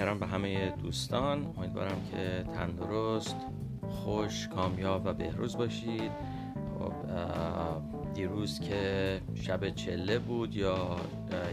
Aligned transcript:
بیکران 0.00 0.18
به 0.18 0.26
همه 0.26 0.70
دوستان 0.70 1.54
امیدوارم 1.56 1.96
که 2.10 2.44
تندرست 2.54 3.36
خوش 3.88 4.48
کامیاب 4.48 5.02
و 5.04 5.12
بهروز 5.12 5.56
باشید. 5.56 6.12
خب 6.78 6.92
دیروز 8.14 8.60
که 8.60 9.20
شب 9.34 9.70
چله 9.70 10.18
بود 10.18 10.56
یا 10.56 10.96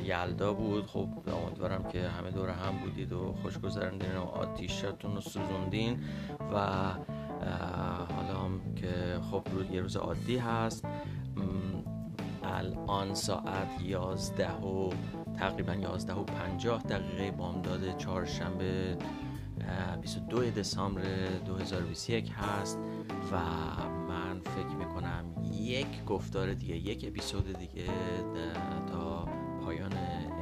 یلدا 0.06 0.54
بود 0.54 0.88
خب 0.88 1.10
امیدوارم 1.46 1.84
که 1.84 2.08
همه 2.08 2.32
دور 2.32 2.50
هم 2.50 2.78
بودید 2.78 3.14
و 3.14 3.34
خوش 3.42 3.60
گذراندین 3.60 4.16
و 4.16 4.24
آتیشتون 4.24 5.16
رو 5.16 5.22
سوزوندین 5.22 6.00
و 6.54 6.58
حالا 8.16 8.50
که 8.76 9.20
خب 9.32 9.44
یه 9.72 9.82
روز 9.82 9.98
عادی 9.98 10.38
هست. 10.38 10.86
الان 12.44 13.14
ساعت 13.14 13.82
یازده 13.82 14.52
و 14.52 14.90
تقریبا 15.38 15.74
یازده 15.74 16.14
و 16.14 16.24
پنجاه 16.24 16.82
دقیقه 16.82 17.32
بامداد 17.32 17.98
چهارشنبه 17.98 18.98
22 20.02 20.52
دسامبر 20.52 21.02
2021 21.46 22.32
هست 22.32 22.80
و 23.32 23.38
من 24.08 24.40
فکر 24.40 24.76
می‌کنم 24.76 25.26
یک 25.54 26.06
گفتار 26.06 26.54
دیگه 26.54 26.76
یک 26.76 27.06
اپیزود 27.08 27.58
دیگه 27.58 27.86
تا 28.92 29.26
پایان 29.66 29.94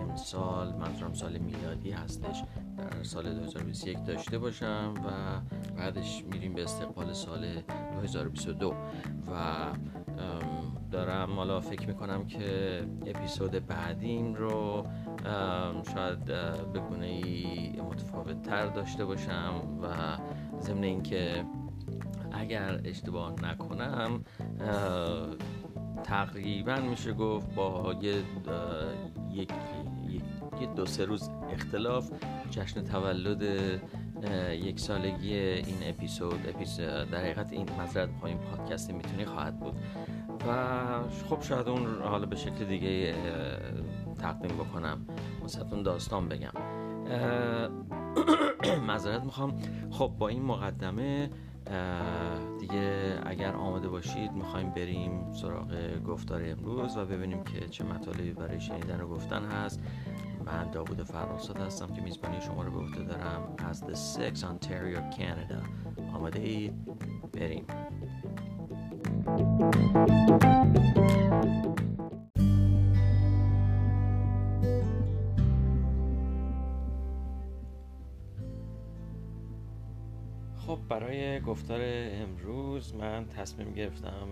امسال 0.02 0.76
منظورم 0.76 1.13
سال 1.13 1.38
میلادی 1.38 1.91
هستش 1.91 2.43
در 2.77 3.04
سال 3.04 3.34
2021 3.34 3.98
داشته 4.05 4.38
باشم 4.38 4.93
و 5.05 5.40
بعدش 5.77 6.23
میریم 6.32 6.54
به 6.54 6.63
استقبال 6.63 7.13
سال 7.13 7.62
2022 8.01 8.73
و 9.32 9.66
دارم. 10.96 11.35
حالا 11.35 11.60
فکر 11.60 11.88
می‌کنم 11.88 12.27
که 12.27 12.82
اپیزود 13.05 13.68
بعدیم 13.68 14.34
رو 14.34 14.88
شاید 15.93 16.26
به 16.74 16.79
گونه 16.90 17.05
ای 17.05 17.82
متفاوت 17.82 18.41
تر 18.41 18.65
داشته 18.65 19.05
باشم 19.05 19.54
و 19.82 19.88
ضمن 20.60 20.84
اینکه 20.84 21.46
اگر 22.32 22.82
اشتباه 22.85 23.34
نکنم 23.43 24.23
تقریبا 26.04 26.76
میشه 26.76 27.13
گفت 27.13 27.55
با 27.55 27.96
یه 28.01 28.13
یک 29.34 29.49
یه 30.62 30.68
دو 30.76 30.85
سه 30.85 31.05
روز 31.05 31.29
اختلاف 31.51 32.12
جشن 32.51 32.84
تولد 32.84 33.43
یک 34.51 34.79
سالگی 34.79 35.34
این 35.35 35.77
اپیزود 35.84 36.40
اپیزود 36.49 37.10
در 37.12 37.18
حقیقت 37.18 37.54
این 37.54 37.70
مطلب 37.82 38.10
این 38.26 38.38
پادکست 38.38 38.91
می‌تونی 38.93 39.26
خواهد 39.26 39.60
بود. 39.60 39.76
خب 41.29 41.41
شاید 41.41 41.70
اون 41.70 42.01
حالا 42.01 42.26
به 42.26 42.35
شکل 42.35 42.65
دیگه 42.65 43.15
تقدیم 44.20 44.57
بکنم. 44.57 45.05
واسهتون 45.41 45.84
داستان 45.84 46.29
بگم. 46.29 46.51
معذرت 48.88 49.23
می‌خوام. 49.23 49.60
خب 49.91 50.12
با 50.20 50.27
این 50.27 50.41
مقدمه 50.41 51.29
دیگه 52.60 53.20
اگر 53.26 53.55
آماده 53.55 53.88
باشید 53.88 54.32
می‌خوایم 54.32 54.70
بریم 54.70 55.34
سراغ 55.34 55.76
گفتار 56.07 56.41
امروز 56.46 56.98
و 56.98 57.05
ببینیم 57.05 57.43
که 57.43 57.68
چه 57.68 57.84
مطالبی 57.84 58.32
برای 58.32 58.60
شنیدن 58.60 59.01
و 59.01 59.07
گفتن 59.07 59.43
هست. 59.43 59.79
من 60.46 60.71
داوود 60.71 61.04
فراساد 61.04 61.57
هستم 61.57 61.88
که 61.88 62.01
میزبانی 62.01 62.41
شما 62.41 62.63
رو 62.63 62.71
به 62.71 62.79
عهده 62.79 63.04
دارم 63.04 63.55
از 63.57 63.84
The 63.84 64.18
Six 64.18 64.40
Ontario 64.40 65.16
Canada. 65.18 65.66
آماده 66.16 66.40
اید؟ 66.40 66.73
بریم. 67.34 67.66
خب 69.35 69.41
برای 80.90 81.40
گفتار 81.40 81.79
امروز 81.84 82.95
من 82.95 83.25
تصمیم 83.25 83.74
گرفتم 83.74 84.28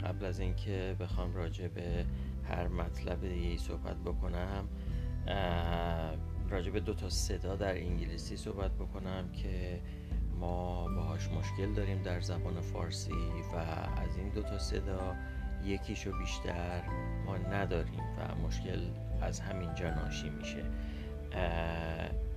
قبل 0.00 0.24
از 0.24 0.40
اینکه 0.40 0.96
بخوام 1.00 1.34
راجع 1.34 1.68
به 1.68 2.06
هر 2.44 2.68
مطلب 2.68 3.20
دیگه 3.20 3.58
صحبت 3.58 3.96
بکنم 3.96 4.68
راجع 6.50 6.70
به 6.70 6.80
دو 6.80 6.94
تا 6.94 7.08
صدا 7.08 7.56
در 7.56 7.74
انگلیسی 7.76 8.36
صحبت 8.36 8.70
بکنم 8.72 9.32
که 9.32 9.80
ما 10.40 10.88
باهاش 10.88 11.28
مشکل 11.28 11.72
داریم 11.72 12.02
در 12.02 12.20
زبان 12.20 12.60
فارسی 12.60 13.12
و 13.52 13.56
از 14.00 14.16
این 14.16 14.28
دو 14.28 14.42
تا 14.42 14.58
صدا 14.58 15.14
یکیشو 15.64 16.18
بیشتر 16.18 16.82
ما 17.26 17.36
نداریم 17.36 18.00
و 18.18 18.46
مشکل 18.46 18.80
از 19.22 19.40
همین 19.40 19.74
جا 19.74 19.90
ناشی 19.90 20.30
میشه. 20.30 20.64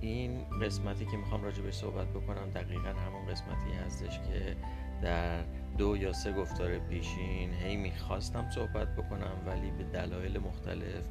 این 0.00 0.44
قسمتی 0.62 1.06
که 1.06 1.16
می‌خوام 1.16 1.42
راجع 1.42 1.62
به 1.62 1.70
صحبت 1.70 2.08
بکنم 2.08 2.50
دقیقا 2.54 2.88
همون 2.88 3.26
قسمتی 3.26 3.72
هستش 3.86 4.18
که 4.18 4.56
در 5.02 5.42
دو 5.78 5.96
یا 5.96 6.12
سه 6.12 6.32
گفتار 6.32 6.78
پیشین 6.78 7.52
هی 7.52 7.76
می‌خواستم 7.76 8.50
صحبت 8.50 8.96
بکنم 8.96 9.32
ولی 9.46 9.70
به 9.70 9.84
دلایل 9.84 10.38
مختلف 10.38 11.04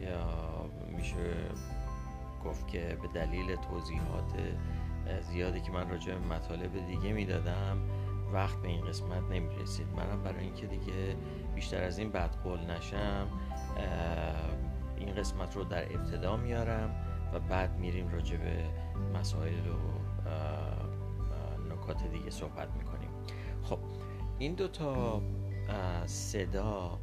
یا 0.00 0.70
میشه 0.96 1.34
گفت 2.44 2.68
که 2.68 2.98
به 3.02 3.08
دلیل 3.20 3.56
توضیحات 3.56 4.32
زیادی 5.20 5.60
که 5.60 5.72
من 5.72 5.90
راجع 5.90 6.14
به 6.14 6.26
مطالب 6.26 6.86
دیگه 6.86 7.12
می‌دادم 7.12 7.78
وقت 8.32 8.62
به 8.62 8.68
این 8.68 8.84
قسمت 8.84 9.22
نمی‌رسید. 9.22 9.86
منم 9.96 10.22
برای 10.22 10.44
اینکه 10.44 10.66
دیگه 10.66 11.16
بیشتر 11.54 11.82
از 11.82 11.98
این 11.98 12.10
بدقول 12.10 12.60
نشم 12.60 13.28
این 14.96 15.14
قسمت 15.14 15.56
رو 15.56 15.64
در 15.64 15.82
ابتدا 15.82 16.36
میارم 16.36 16.90
و 17.32 17.40
بعد 17.40 17.78
میریم 17.78 18.08
راجع 18.08 18.36
به 18.36 18.64
مسائل 19.18 19.68
و 19.68 19.78
نکات 21.74 22.10
دیگه 22.10 22.30
صحبت 22.30 22.68
می‌کنیم. 22.76 23.10
خب 23.62 23.78
این 24.38 24.54
دوتا 24.54 25.22
صدا 26.06 26.98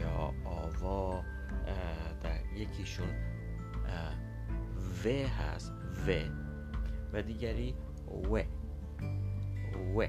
یا 0.00 0.32
آوا 0.44 1.22
در 2.22 2.56
یکیشون 2.56 3.08
و 5.04 5.08
هست. 5.08 5.72
و. 6.06 6.47
و 7.12 7.22
دیگری 7.22 7.74
و. 8.30 8.38
و. 9.94 10.02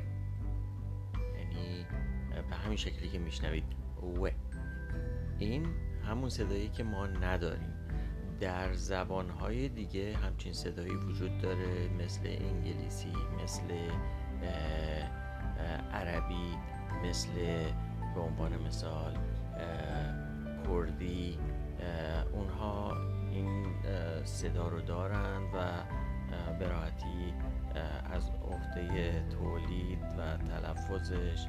یعنی 1.37 1.85
به 2.49 2.55
همین 2.55 2.77
شکلی 2.77 3.09
که 3.09 3.19
میشنوید. 3.19 3.63
و. 4.21 4.29
این 5.39 5.65
همون 6.03 6.29
صدایی 6.29 6.69
که 6.69 6.83
ما 6.83 7.07
نداریم. 7.07 7.73
در 8.39 8.73
زبانهای 8.73 9.69
دیگه 9.69 10.17
همچین 10.17 10.53
صدایی 10.53 10.95
وجود 10.95 11.41
داره 11.41 11.89
مثل 12.03 12.21
انگلیسی 12.25 13.13
مثل 13.43 13.63
عربی 15.91 16.57
مثل 17.03 17.29
به 18.15 18.21
عنوان 18.21 18.57
مثال 18.67 19.17
کردی 20.99 21.37
اونها 22.33 22.97
این 23.31 23.65
صدا 24.23 24.67
رو 24.67 24.81
دارند 24.81 25.47
و 25.53 25.83
به 26.59 26.67
راحتی 26.67 27.33
از 28.13 28.29
عهده 28.29 29.23
تولید 29.29 29.99
و 30.17 30.37
تلفظش 30.37 31.47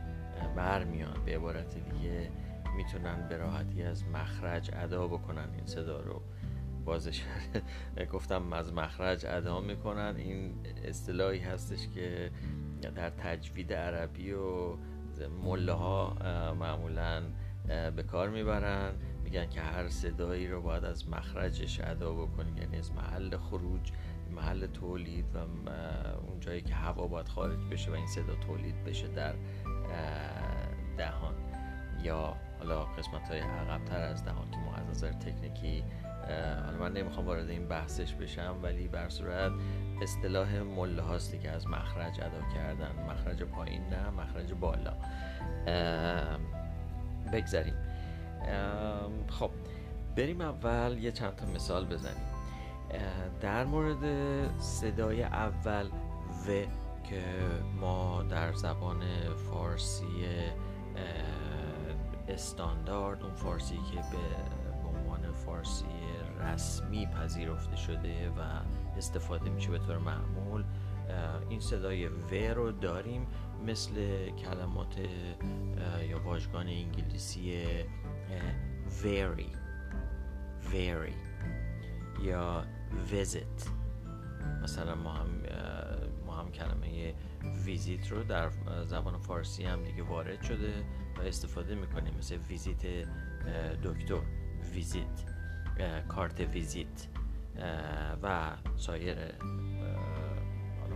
برمیان. 0.56 1.24
به 1.24 1.36
عبارت 1.36 1.74
دیگه 1.74 2.30
می‌تونن 2.76 3.28
به 3.28 3.36
راحتی 3.36 3.82
از 3.82 4.04
مخرج 4.04 4.70
ادا 4.72 5.08
بکنن. 5.08 5.48
این 5.54 5.66
صدا 5.66 6.00
رو 6.00 6.22
بازش 6.84 7.22
گفتم 8.12 8.52
از 8.52 8.72
مخرج 8.72 9.26
ادا 9.26 9.60
می‌کنن. 9.60 10.14
این 10.16 10.54
اصطلاحی 10.84 11.38
هستش 11.38 11.88
که 11.88 12.30
در 12.82 13.10
تجوید 13.10 13.72
عربی 13.72 14.32
و 14.32 14.76
مله 15.44 15.72
ها 15.72 16.16
معمولا 16.60 17.22
به 17.96 18.02
کار 18.02 18.28
می‌برن. 18.28 18.92
میگن 19.24 19.48
که 19.48 19.60
هر 19.60 19.88
صدایی 19.88 20.48
رو 20.48 20.62
باید 20.62 20.84
از 20.84 21.08
مخرجش 21.08 21.80
ادا 21.80 22.12
بکنی 22.12 22.60
یعنی 22.60 22.78
از 22.78 22.92
محل 22.92 23.36
خروج 23.36 23.92
محل 24.30 24.66
تولید 24.66 25.24
و 25.34 25.38
اون 26.28 26.40
جایی 26.40 26.60
که 26.60 26.74
هوا 26.74 27.06
باید 27.06 27.28
خارج 27.28 27.58
بشه 27.70 27.90
و 27.90 27.94
این 27.94 28.06
صدا 28.06 28.34
تولید 28.34 28.84
بشه 28.84 29.08
در 29.08 29.34
دهان. 30.98 31.34
یا 32.02 32.36
حالا 32.58 32.84
قسمت 32.84 33.28
های 33.28 33.40
عقبتر 33.40 34.00
از 34.00 34.24
دهان 34.24 34.50
که 34.50 34.56
ما 34.56 34.74
از 34.74 34.86
نظر 34.90 35.12
تکنیکی 35.12 35.84
حالا 36.64 36.78
من 36.80 36.92
نمی‌خوام 36.92 37.26
وارد 37.26 37.48
این 37.48 37.68
بحثش 37.68 38.14
بشم 38.14 38.56
ولی 38.62 38.88
بر 38.88 39.08
صورت 39.08 39.52
اصطلاح 40.02 40.58
مله 40.58 41.02
هاستی 41.02 41.38
که 41.38 41.50
از 41.50 41.66
مخرج 41.66 42.20
ادا 42.20 42.48
کردن. 42.54 42.92
مخرج 43.10 43.42
پایین 43.42 43.82
نه 43.88 44.10
مخرج 44.10 44.52
بالا. 44.52 44.92
بگذاریم. 47.32 47.74
خب 49.28 49.50
بریم 50.16 50.40
اول 50.40 50.98
یه 50.98 51.12
چند 51.12 51.36
تا 51.36 51.46
مثال 51.46 51.86
بزنیم. 51.86 52.29
در 53.40 53.64
مورد 53.64 54.04
صدای 54.60 55.22
اول 55.22 55.86
و 56.48 56.66
که 57.04 57.22
ما 57.80 58.22
در 58.22 58.52
زبان 58.52 59.00
فارسی 59.50 60.26
استاندارد 62.28 63.22
اون 63.22 63.34
فارسی 63.34 63.76
که 63.76 63.96
به 63.96 64.88
عنوان 64.88 65.32
فارسی 65.32 65.84
رسمی 66.40 67.06
پذیرفته 67.06 67.76
شده 67.76 68.28
و 68.28 68.40
استفاده 68.96 69.50
میشه 69.50 69.70
به 69.70 69.78
طور 69.78 69.98
معمول 69.98 70.64
این 71.48 71.60
صدای 71.60 72.06
و 72.06 72.54
رو 72.54 72.72
داریم 72.72 73.26
مثل 73.66 73.92
کلمات 74.30 74.96
یا 76.08 76.20
واژگان 76.24 76.66
انگلیسی 76.66 77.62
very 79.02 79.50
very. 80.72 81.14
یا 82.22 82.64
visit. 83.12 83.70
مثلا 84.62 84.94
ما 84.94 85.12
هم 85.12 85.28
ما 86.26 86.36
هم 86.36 86.52
کلمه 86.52 87.14
ویزیت 87.64 88.08
رو 88.12 88.22
در 88.22 88.50
زبان 88.84 89.18
فارسی 89.18 89.64
هم 89.64 89.84
دیگه 89.84 90.02
وارد 90.02 90.42
شده 90.42 90.72
و 91.18 91.20
استفاده 91.20 91.74
می‌کنیم. 91.74 92.14
مثل 92.18 92.36
ویزیت 92.36 93.06
دکتر 93.82 94.20
ویزیت 94.74 95.24
کارت 96.08 96.40
ویزیت 96.40 97.06
و 98.22 98.50
سایر 98.76 99.16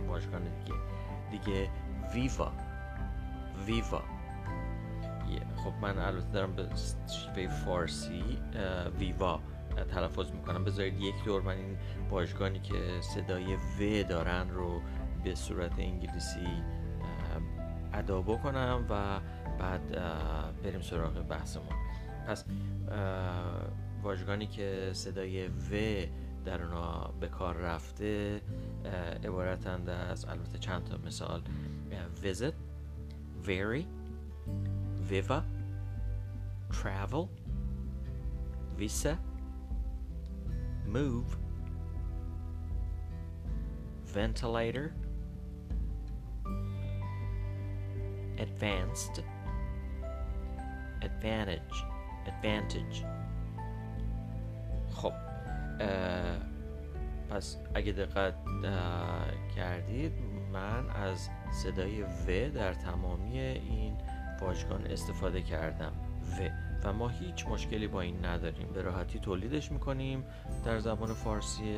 واژگان 0.07 0.41
دیگه. 0.43 0.77
دیگه 1.31 1.69
ویوا 2.13 2.51
ویوا. 3.67 4.03
خب 5.55 5.73
من 5.81 5.97
البته 5.97 6.31
دارم 6.31 6.55
به 6.55 6.69
شیوه 7.35 7.47
فارسی 7.47 8.23
ویوا 8.99 9.39
تلفظ 9.83 10.31
می‌کنم. 10.31 10.63
بذارید 10.63 11.01
یک 11.01 11.23
دور 11.25 11.41
من 11.41 11.57
این 11.57 11.77
واژگانی 12.09 12.59
که 12.59 13.01
صدای 13.01 13.55
و 13.55 14.03
دارن 14.03 14.49
رو 14.49 14.81
به 15.23 15.35
صورت 15.35 15.79
انگلیسی 15.79 16.47
ادا 17.93 18.21
بکنم 18.21 18.85
و 18.89 19.19
بعد 19.59 19.91
بریم 20.63 20.81
سراغ 20.81 21.13
بحثمون. 21.13 21.75
پس 22.27 22.45
واژگانی 24.03 24.47
که 24.47 24.89
صدای 24.93 25.47
و 25.47 26.07
در 26.45 26.63
اونا 26.63 27.13
به 27.19 27.27
کار 27.27 27.55
رفته 27.55 28.41
عبارتند 29.23 29.89
از 29.89 30.25
البته 30.25 30.57
چند 30.57 30.83
تا 30.83 30.97
مثال 31.05 31.41
visit 32.23 32.53
very 33.47 33.85
viva 35.09 35.41
travel 36.71 37.25
visa 38.79 39.15
move. 40.95 41.29
Ventilator. 44.17 44.87
Advanced. 48.45 49.15
Advantage. 51.07 51.75
Advantage. 52.31 52.97
خب 54.91 55.13
پس 57.29 57.57
اگه 57.75 57.91
دقت 57.91 58.33
کردید 59.55 60.11
من 60.53 60.89
از 60.89 61.29
صدای 61.51 62.01
و 62.01 62.49
در 62.49 62.73
تمامی 62.73 63.39
این 63.39 63.97
واژگان 64.41 64.87
استفاده 64.87 65.41
کردم. 65.41 65.91
و 66.39 66.64
و 66.83 66.93
ما 66.93 67.07
هیچ 67.07 67.47
مشکلی 67.47 67.87
با 67.87 68.01
این 68.01 68.25
نداریم. 68.25 68.67
به 68.73 68.81
راحتی 68.81 69.19
تولیدش 69.19 69.71
می‌کنیم. 69.71 70.23
در 70.65 70.79
زبان 70.79 71.13
فارسی 71.13 71.75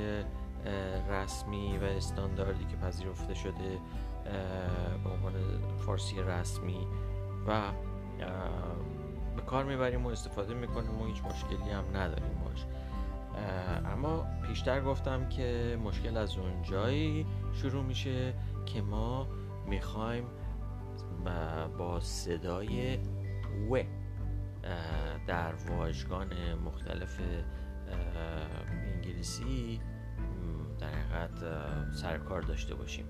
رسمی 1.10 1.78
و 1.78 1.84
استانداردی 1.84 2.66
که 2.66 2.76
پذیرفته 2.76 3.34
شده 3.34 3.80
به 5.04 5.10
عنوان 5.10 5.34
فارسی 5.86 6.22
رسمی 6.22 6.88
و 7.48 7.62
به 9.36 9.42
کار 9.42 9.66
می‌بریم 9.66 10.06
و 10.06 10.10
استفاده 10.10 10.54
می‌کنیم 10.54 11.02
و 11.02 11.06
هیچ 11.06 11.24
مشکلی 11.24 11.70
هم 11.70 11.84
نداریم 11.94 12.42
باش. 12.46 12.66
اما 13.86 14.26
پیشتر 14.48 14.82
گفتم 14.82 15.30
که 15.30 15.78
مشکل 15.84 16.18
از 16.18 16.38
اون 16.38 16.64
جایی 16.64 17.26
شروع 17.54 17.84
میشه 17.84 18.34
که 18.66 18.82
ما 18.82 19.28
می‌خوایم 19.68 20.24
با 21.78 22.00
صدای 22.00 22.98
و 23.72 23.84
در 25.28 25.54
واژگان 25.54 26.54
مختلف 26.66 27.20
انگلیسی 28.96 29.82
در 30.80 30.88
حقیقت 30.88 31.44
سرکار 31.92 32.42
داشته 32.42 32.76
باشیم. 32.76 33.06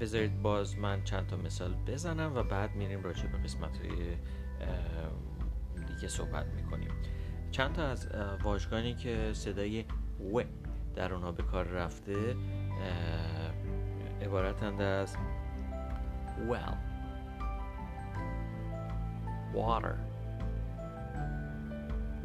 بذارید 0.00 0.42
باز 0.42 0.78
من 0.78 1.04
چند 1.04 1.26
تا 1.26 1.36
مثال 1.36 1.74
بزنم 1.86 2.32
و 2.36 2.42
بعد 2.42 2.74
میریم 2.74 3.02
راجع 3.02 3.26
به 3.26 3.38
قسمت 3.38 3.78
های 3.78 4.16
دیگه 5.86 6.08
صحبت 6.08 6.46
می‌کنیم. 6.46 6.90
چند 7.50 7.72
تا 7.72 7.86
از 7.86 8.08
واژگانی 8.42 8.94
که 8.94 9.30
صدای 9.32 9.84
و 10.34 10.42
در 10.94 11.14
اونها 11.14 11.32
به 11.32 11.42
کار 11.42 11.64
رفته 11.64 12.36
عبارتند 14.22 14.80
از 14.80 15.16
well. 16.50 16.93
Water. 19.54 19.98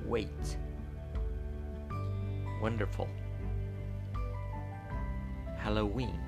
Wait. 0.06 0.58
Wonderful. 2.62 3.08
Halloween. 5.58 6.20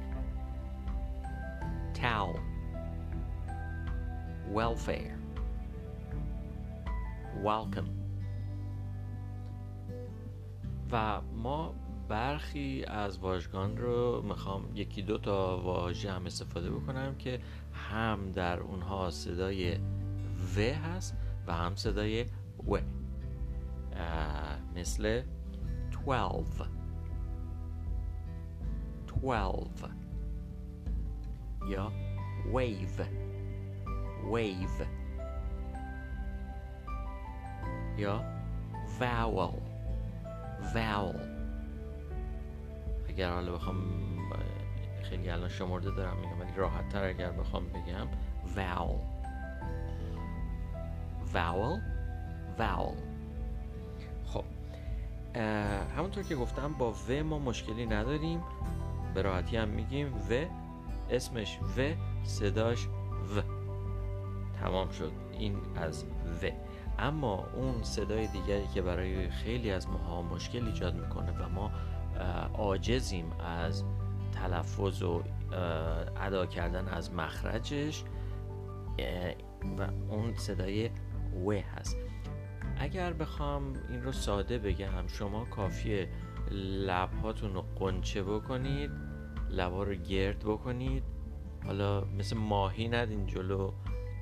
Towel. 1.93 2.39
Welfare. 4.49 5.17
Welcome. 7.41 7.89
و 10.91 11.21
ما 11.21 11.73
برخی 12.07 12.83
از 12.87 13.19
واژگان 13.19 13.77
رو 13.77 14.21
می‌خوام 14.21 14.63
یکی 14.75 15.01
دو 15.01 15.17
تا 15.17 15.57
واژه 15.57 16.11
هم 16.11 16.25
استفاده 16.25 16.71
بکنم 16.71 17.15
که 17.15 17.39
هم 17.73 18.31
در 18.31 18.59
اونها 18.59 19.09
صدای 19.09 19.77
و 20.57 20.59
هست 20.59 21.17
و 21.47 21.53
هم 21.53 21.75
صدای 21.75 22.25
و. 22.67 22.77
مثل 24.75 25.21
12 26.05 26.65
12 29.07 29.87
یا 31.67 31.91
wave. 32.53 33.01
wave. 34.31 34.85
یا 37.97 38.23
vowel. 38.99 39.55
vowel. 40.73 41.27
اگر 43.07 43.33
حالا 43.33 43.53
بخوام 43.53 43.77
خیلی 45.03 45.29
الان 45.29 45.49
شمرده 45.49 45.91
دارم 45.91 46.17
میگم 46.17 46.39
ولی 46.41 46.51
راحت 46.55 46.89
تر 46.89 47.03
اگر 47.03 47.31
بخوام 47.31 47.67
بگم 47.67 48.07
vowel. 48.55 49.20
Vowel? 51.33 51.79
Vowel. 52.59 52.97
خب 54.25 54.43
همونطور 55.97 56.23
که 56.23 56.35
گفتم 56.35 56.73
با 56.73 56.93
و 57.09 57.23
ما 57.23 57.39
مشکلی 57.39 57.85
نداریم. 57.85 58.43
به 59.13 59.21
راحتی 59.21 59.57
هم 59.57 59.67
میگیم 59.67 60.13
و 60.13 60.45
اسمش 61.09 61.59
و 61.77 61.81
صداش 62.23 62.87
و 63.37 63.41
تمام 64.59 64.89
شد. 64.89 65.11
این 65.31 65.57
از 65.75 66.03
و 66.43 66.51
اما 66.99 67.45
اون 67.55 67.83
صدای 67.83 68.27
دیگری 68.27 68.67
که 68.73 68.81
برای 68.81 69.29
خیلی 69.29 69.71
از 69.71 69.89
ماها 69.89 70.21
مشکل 70.21 70.65
ایجاد 70.65 70.95
می‌کنه 70.95 71.31
و 71.31 71.49
ما 71.49 71.71
عاجزیم 72.53 73.31
از 73.39 73.83
تلفظ 74.31 75.03
و 75.03 75.23
ادا 76.21 76.45
کردن 76.45 76.87
از 76.87 77.13
مخرجش 77.13 78.03
و 79.79 79.87
اون 80.09 80.35
صدای 80.35 80.89
و 81.45 81.51
هست. 81.51 81.97
اگر 82.77 83.13
بخوام 83.13 83.73
این 83.89 84.03
رو 84.03 84.11
ساده 84.11 84.57
بگم 84.57 85.07
شما 85.07 85.45
کافیه 85.45 86.09
لبهاتون 86.51 87.53
رو 87.53 87.61
قنچه 87.75 88.23
بکنید 88.23 88.91
لبا 89.49 89.83
رو 89.83 89.93
گرد 89.93 90.39
بکنید. 90.39 91.03
حالا 91.65 92.05
مثل 92.05 92.37
ماهی 92.37 92.87
ندین 92.87 93.25
جلو 93.25 93.71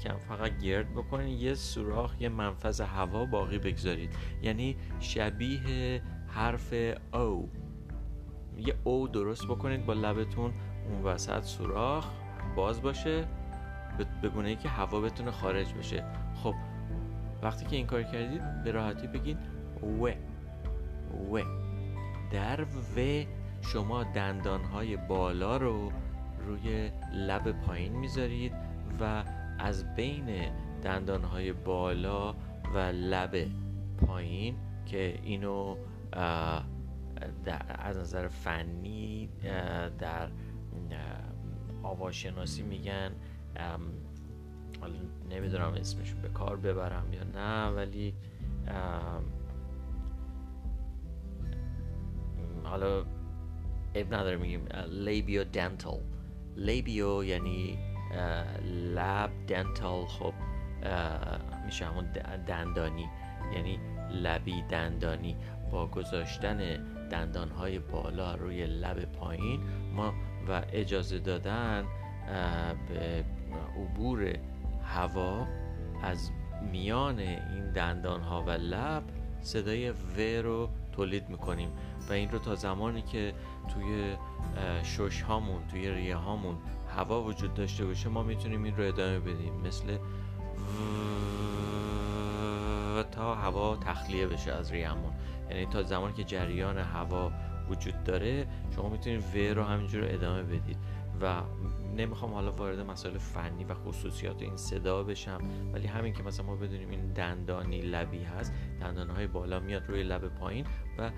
کم 0.03 0.17
فقط 0.17 0.57
گرد 0.57 0.93
بکنید. 0.93 1.41
یه 1.41 1.53
سوراخ 1.53 2.21
یه 2.21 2.29
منفذ 2.29 2.81
هوا 2.81 3.25
باقی 3.25 3.57
بگذارید. 3.57 4.15
یعنی 4.41 4.77
شبیه 4.99 6.01
حرف 6.27 6.73
او. 7.13 7.49
یه 8.57 8.75
او 8.83 9.07
درست 9.07 9.45
بکنید 9.45 9.85
با 9.85 9.93
لبتون. 9.93 10.53
اون 10.89 11.03
وسط 11.03 11.43
سوراخ 11.43 12.07
باز 12.55 12.81
باشه 12.81 13.27
به 14.21 14.29
گونه 14.29 14.55
که 14.55 14.69
هوا 14.69 15.01
بتونه 15.01 15.31
خارج 15.31 15.73
بشه. 15.73 16.05
خب 16.35 16.53
وقتی 17.41 17.65
که 17.65 17.75
این 17.75 17.85
کار 17.85 18.03
کردید 18.03 18.63
به 18.63 18.71
راحتی 18.71 19.07
بگین 19.07 19.37
و. 19.81 20.09
و. 21.31 21.43
در 22.31 22.63
و. 22.63 23.25
شما 23.61 24.03
دندانهای 24.03 24.97
بالا 24.97 25.57
رو 25.57 25.91
روی 26.47 26.91
لب 27.13 27.51
پایین 27.51 27.95
می‌ذارید 27.95 28.53
و 28.99 29.23
از 29.59 29.95
بین 29.95 30.51
دندانهای 30.83 31.53
بالا 31.53 32.35
و 32.75 32.77
لب 32.93 33.47
پایین 33.97 34.55
که 34.85 35.19
اینو 35.23 35.75
از 37.69 37.97
نظر 37.97 38.27
فنی 38.27 39.29
در 39.99 40.29
آواشناسی 41.83 42.63
میگن 42.63 43.11
حالا 44.81 44.99
نمی‌دونم 45.29 45.73
اسمش 45.73 46.13
به 46.13 46.29
کار 46.29 46.57
ببرم 46.57 47.13
یا 47.13 47.23
نه 47.23 47.75
ولی 47.75 48.13
حالا 52.63 53.05
اب 53.95 54.13
نداره 54.13 54.37
میگیم 54.37 54.65
لیبیو 54.89 55.43
دنتال 55.43 55.99
لیبیو 56.55 57.23
یعنی 57.23 57.77
لب 58.95 59.29
دنتال 59.47 60.05
خب 60.05 60.33
میشه 61.65 61.85
همون 61.85 62.05
دندانی. 62.47 63.09
یعنی 63.55 63.79
لبی 64.11 64.61
دندانی. 64.69 65.35
با 65.71 65.87
گذاشتن 65.87 66.57
دندانهای 67.09 67.79
بالا 67.79 68.35
روی 68.35 68.65
لب 68.65 69.05
پایین 69.05 69.59
ما 69.95 70.13
و 70.49 70.63
اجازه 70.73 71.19
دادن 71.19 71.85
به 72.89 73.23
عبور 73.77 74.33
هوا 74.95 75.47
از 76.03 76.31
میان 76.71 77.19
این 77.19 77.71
دندان 77.73 78.21
ها 78.21 78.43
و 78.43 78.49
لب 78.49 79.03
صدای 79.41 79.89
و 79.91 80.41
رو 80.43 80.69
تولید 80.91 81.29
می‌کنیم 81.29 81.69
و 82.09 82.13
این 82.13 82.31
رو 82.31 82.39
تا 82.39 82.55
زمانی 82.55 83.01
که 83.01 83.33
توی 83.73 84.15
شش 84.83 85.21
هامون 85.21 85.67
توی 85.71 85.91
ریه 85.91 86.15
هامون 86.15 86.57
هوا 86.95 87.23
وجود 87.23 87.53
داشته 87.53 87.85
باشه 87.85 88.09
ما 88.09 88.23
می‌تونیم 88.23 88.63
این 88.63 88.77
رو 88.77 88.83
ادامه 88.83 89.19
بدیم. 89.19 89.53
مثل 89.53 89.97
تا 93.11 93.35
هوا 93.35 93.75
تخلیه 93.75 94.27
بشه 94.27 94.51
از 94.51 94.71
ریهمون. 94.71 95.13
یعنی 95.49 95.65
تا 95.65 95.83
زمانی 95.83 96.13
که 96.13 96.23
جریان 96.23 96.77
هوا 96.77 97.31
وجود 97.69 98.03
داره 98.03 98.47
شما 98.75 98.89
می‌تونید 98.89 99.23
و 99.35 99.53
رو 99.53 99.63
همینجور 99.63 100.03
ادامه 100.03 100.43
بدید. 100.43 100.77
و 101.21 101.41
نمی‌خوام 101.97 102.33
حالا 102.33 102.51
وارد 102.51 102.79
مسائل 102.79 103.17
فنی 103.17 103.63
و 103.63 103.73
خصوصیات 103.73 104.41
این 104.41 104.57
صدا 104.57 105.03
بشم 105.03 105.41
ولی 105.73 105.87
همین 105.87 106.13
که 106.13 106.23
مثلا 106.23 106.45
ما 106.45 106.55
بدونیم 106.55 106.89
این 106.89 107.13
دندانی 107.13 107.81
لبی 107.81 108.23
هست 108.23 108.53
دندانهای 108.81 109.27
بالا 109.27 109.59
میاد 109.59 109.87
روی 109.87 110.03
لب 110.03 110.27
پایین 110.27 110.65
و 110.97 111.11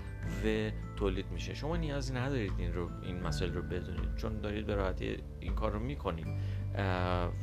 و 0.44 0.70
تولید 0.96 1.26
میشه. 1.30 1.54
شما 1.54 1.76
نیازی 1.76 2.14
ندارید 2.14 2.52
این 2.58 2.72
رو 2.72 2.90
این 3.02 3.22
مسائل 3.22 3.52
رو 3.52 3.62
بدونید 3.62 4.14
چون 4.16 4.40
دارید 4.40 4.66
به 4.66 4.74
راحتی 4.74 5.16
این 5.40 5.54
کار 5.54 5.72
رو 5.72 5.78
می‌کنید 5.78 6.26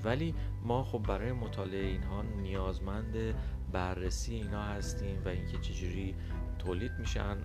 ولی 0.03 0.36
ما 0.63 0.83
خب 0.83 1.00
برای 1.00 1.31
مطالعه 1.31 1.86
اینها 1.86 2.21
نیازمند 2.21 3.36
بررسی 3.71 4.36
اینا 4.36 4.63
هستیم 4.63 5.21
و 5.25 5.27
اینکه 5.27 5.57
چجوری 5.57 6.15
تولید 6.59 6.91
میشن 7.00 7.38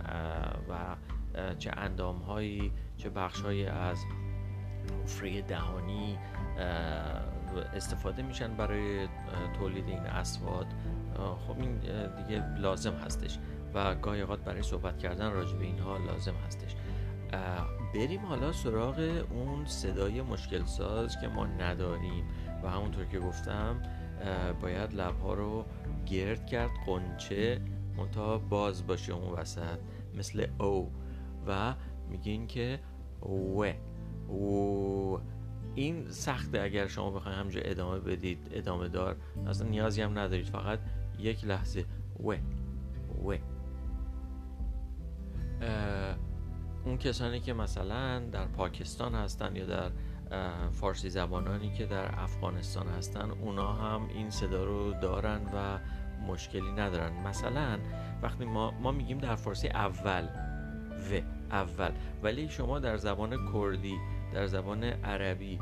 و 0.69 0.97
چه 1.59 1.71
اندام 1.77 2.17
هایی 2.17 2.73
چه 2.97 3.11
بخش 3.11 3.41
هایی 3.41 3.67
از 3.67 4.05
حفره 5.03 5.43
دهانی 5.43 6.19
استفاده 7.75 8.23
میشن 8.23 8.57
برای 8.57 9.09
تولید 9.59 9.89
این 9.89 9.99
اسواد. 9.99 10.67
خب 11.47 11.61
این 11.61 11.79
دیگه 12.17 12.59
لازم 12.59 12.93
هستش 12.93 13.39
و 13.75 13.95
گاهی 13.95 14.21
اوقات 14.21 14.45
برای 14.45 14.63
صحبت 14.63 14.99
کردن 14.99 15.33
راجع 15.33 15.57
به 15.57 15.65
اینها 15.65 15.97
لازم 15.97 16.35
هستش. 16.47 16.77
بریم 17.95 18.27
حالا 18.27 18.53
سراغ 18.53 19.25
اون 19.31 19.67
صدای 19.67 20.23
مشکل 20.23 20.65
ساز 20.65 21.21
که 21.21 21.29
ما 21.29 21.47
نداریم 21.47 22.25
و 22.63 22.71
همونطور 22.71 23.05
که 23.05 23.19
گفتم 23.19 23.83
باید 24.61 24.95
لبها 24.95 25.35
رو 25.35 25.65
گرد 26.07 26.47
کرد 26.47 26.71
قنچه 26.87 27.61
منتها 27.97 28.39
باز 28.39 28.87
باشه 28.87 29.13
اون 29.13 29.33
وسط 29.33 29.79
مثل 30.15 30.47
او. 30.61 30.93
و 31.47 31.75
میگین 32.09 32.47
که 32.47 32.81
و. 33.57 33.73
و 34.29 35.19
این 35.75 36.11
سخته 36.11 36.61
اگر 36.61 36.87
شما 36.87 37.11
بخواید 37.11 37.39
همجا 37.39 37.61
ادامه 37.61 37.99
بدید 37.99 38.39
ادامه 38.53 38.89
دار 38.89 39.17
اصلا 39.47 39.69
نیازی 39.69 40.03
هم 40.03 40.19
ندارید 40.19 40.47
فقط 40.47 40.79
یک 41.19 41.45
لحظه. 41.45 41.85
و 42.25 42.37
و 43.25 43.39
اون 46.85 46.99
کسانی 46.99 47.41
که 47.41 47.53
مثلا 47.53 48.19
در 48.19 48.47
پاکستان 48.47 49.15
هستن 49.15 49.57
یا 49.57 49.67
در 49.67 49.91
فارسی 50.71 51.11
زبانانی 51.11 51.73
که 51.73 51.87
در 51.87 52.21
افغانستان 52.21 52.89
هستن 52.89 53.31
اونا 53.31 53.73
هم 53.73 54.09
این 54.15 54.31
صدا 54.31 54.65
رو 54.65 54.93
دارن 54.93 55.41
و 55.55 55.79
مشکلی 56.27 56.73
ندارن. 56.73 57.13
مثلا 57.13 57.79
وقتی 58.23 58.45
ما, 58.45 58.71
ما 58.71 58.93
میگیم 58.93 59.19
در 59.19 59.35
فارسی 59.35 59.69
اول 59.69 60.29
و 61.11 61.21
اول. 61.51 61.91
ولی 62.23 62.49
شما 62.49 62.79
در 62.79 62.97
زبان 62.97 63.53
کردی 63.53 63.99
در 64.35 64.47
زبان 64.47 64.85
عربی 64.85 65.59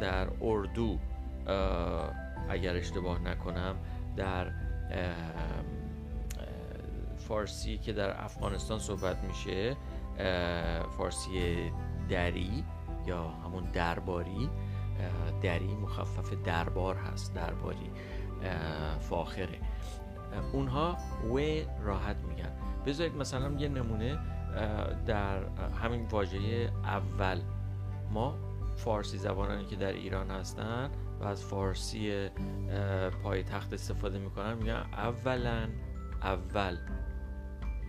در 0.00 0.28
اردو 0.40 0.98
اگر 2.48 2.76
اشتباه 2.76 3.18
نکنم 3.18 3.76
در 4.16 4.52
فارسی 7.16 7.78
که 7.78 7.92
در 7.92 8.24
افغانستان 8.24 8.78
صحبت 8.78 9.16
میشه 9.24 9.76
فارسی 10.96 11.70
دری 12.08 12.64
یا 13.06 13.28
همون 13.28 13.64
درباری 13.64 14.50
دری 15.42 15.74
مخفف 15.74 16.32
دربار 16.44 16.96
هست 16.96 17.34
درباری 17.34 17.90
فاخره. 19.00 19.58
اونها 20.52 20.96
و 21.34 21.38
راحت 21.84 22.16
میگن. 22.16 22.52
بذارید 22.86 23.16
مثلا 23.16 23.50
یه 23.50 23.68
نمونه 23.68 24.18
در 25.06 25.38
همین 25.82 26.06
واژه 26.10 26.70
اول. 26.84 27.40
ما 28.10 28.38
فارسی 28.76 29.18
زبانانی 29.18 29.64
که 29.64 29.76
در 29.76 29.92
ایران 29.92 30.30
هستن 30.30 30.90
و 31.20 31.24
از 31.24 31.44
فارسی 31.44 32.28
پای 33.22 33.42
تخت 33.42 33.72
استفاده 33.72 34.18
می‌کنن 34.18 34.54
میگن 34.54 34.86
اولا 34.92 35.68
اول. 36.22 36.76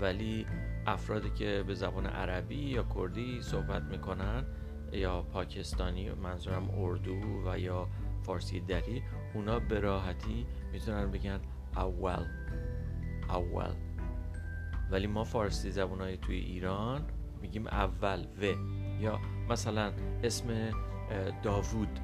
ولی 0.02 0.46
افرادی 0.88 1.30
که 1.30 1.64
به 1.68 1.74
زبان 1.74 2.06
عربی 2.06 2.56
یا 2.56 2.86
کردی 2.96 3.42
صحبت 3.42 3.84
می‌کنن 3.84 4.46
یا 4.92 5.22
پاکستانی 5.22 6.10
منظورم 6.12 6.70
اردو 6.80 7.20
و 7.46 7.60
یا 7.60 7.88
فارسی 8.24 8.60
دری 8.60 9.04
اونا 9.34 9.60
به 9.60 9.80
راحتی 9.80 10.46
می‌تونن 10.72 11.12
بگن 11.12 11.40
اول. 11.76 12.26
اول. 13.30 13.74
ولی 14.92 15.08
ما 15.08 15.24
فارسی 15.24 15.72
زبانهای 15.72 16.18
توی 16.18 16.36
ایران 16.36 17.02
میگیم 17.42 17.68
اول 17.68 18.26
و. 18.42 18.46
یا 19.02 19.20
مثلا 19.50 19.92
اسم 20.24 20.72
داوود. 21.44 22.00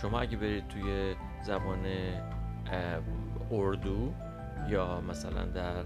شما 0.00 0.20
اگه 0.20 0.36
برید 0.36 0.68
توی 0.68 1.14
زبان 1.42 1.86
اردو 3.50 4.12
یا 4.68 5.00
مثلا 5.00 5.44
در 5.44 5.84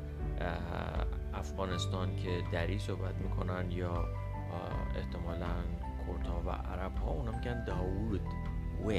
افغانستان 1.34 2.16
که 2.16 2.42
دری 2.52 2.78
صحبت 2.78 3.14
می‌کنن 3.14 3.70
یا 3.70 4.04
احتمالا 4.96 5.46
کردها 6.06 6.42
و 6.46 6.50
عرب 6.50 6.96
ها 6.96 7.10
اونا 7.10 7.32
میگن 7.32 7.64
داوود. 7.64 8.20
و. 8.84 8.92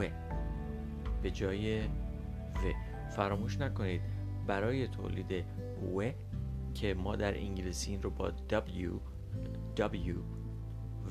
و. 0.00 0.08
به 1.22 1.30
جای 1.30 1.80
و. 1.80 1.88
فراموش 3.10 3.60
نکنید. 3.60 4.00
برای 4.46 4.88
تولید 4.88 5.44
و 5.96 6.12
که 6.74 6.94
ما 6.94 7.16
در 7.16 7.34
انگلیسی 7.34 7.90
این 7.90 8.02
رو 8.02 8.10
با 8.10 8.32
W 8.48 8.90
W 9.76 10.14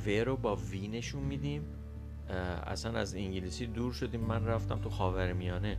و 0.07 0.09
رو 0.09 0.37
با 0.37 0.55
وی 0.55 0.87
نشون 0.87 1.23
میدیم 1.23 1.63
اصلا 2.67 2.99
از 2.99 3.15
انگلیسی 3.15 3.65
دور 3.65 3.93
شدیم. 3.93 4.21
من 4.21 4.45
رفتم 4.45 4.79
تو 4.79 4.89
خاور 4.89 5.33
میانه 5.33 5.77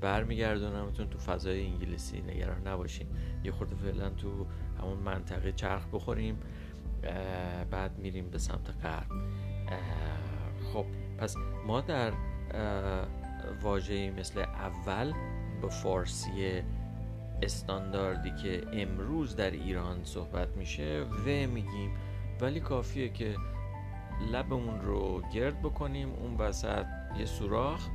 برمیگردونمتون 0.00 1.08
تو 1.08 1.18
فضای 1.18 1.66
انگلیسی. 1.66 2.20
نگران 2.20 2.68
نباشین. 2.68 3.06
یه 3.44 3.52
خورده 3.52 3.74
فعلا 3.74 4.10
تو 4.10 4.46
همون 4.80 4.98
منطقه 4.98 5.52
چرخ 5.52 5.86
بخوریم 5.92 6.38
بعد 7.70 7.98
میریم 7.98 8.30
به 8.30 8.38
سمت 8.38 8.70
غرب. 8.82 9.06
خب 10.72 10.84
پس 11.18 11.36
ما 11.66 11.80
در 11.80 12.12
واژه‌ای 13.62 14.10
مثل 14.10 14.40
اول 14.40 15.12
به 15.62 15.68
فارسی 15.68 16.62
استانداردی 17.42 18.30
که 18.42 18.62
امروز 18.72 19.36
در 19.36 19.50
ایران 19.50 20.04
صحبت 20.04 20.48
میشه 20.56 21.04
و 21.26 21.28
میگیم. 21.28 21.90
ولی 22.40 22.60
کافیه 22.60 23.08
که 23.08 23.34
لبمون 24.32 24.80
رو 24.80 25.22
گرد 25.34 25.62
بکنیم 25.62 26.12
اون 26.12 26.36
وسط 26.36 26.86
یه 27.18 27.24
سوراخ 27.24 27.88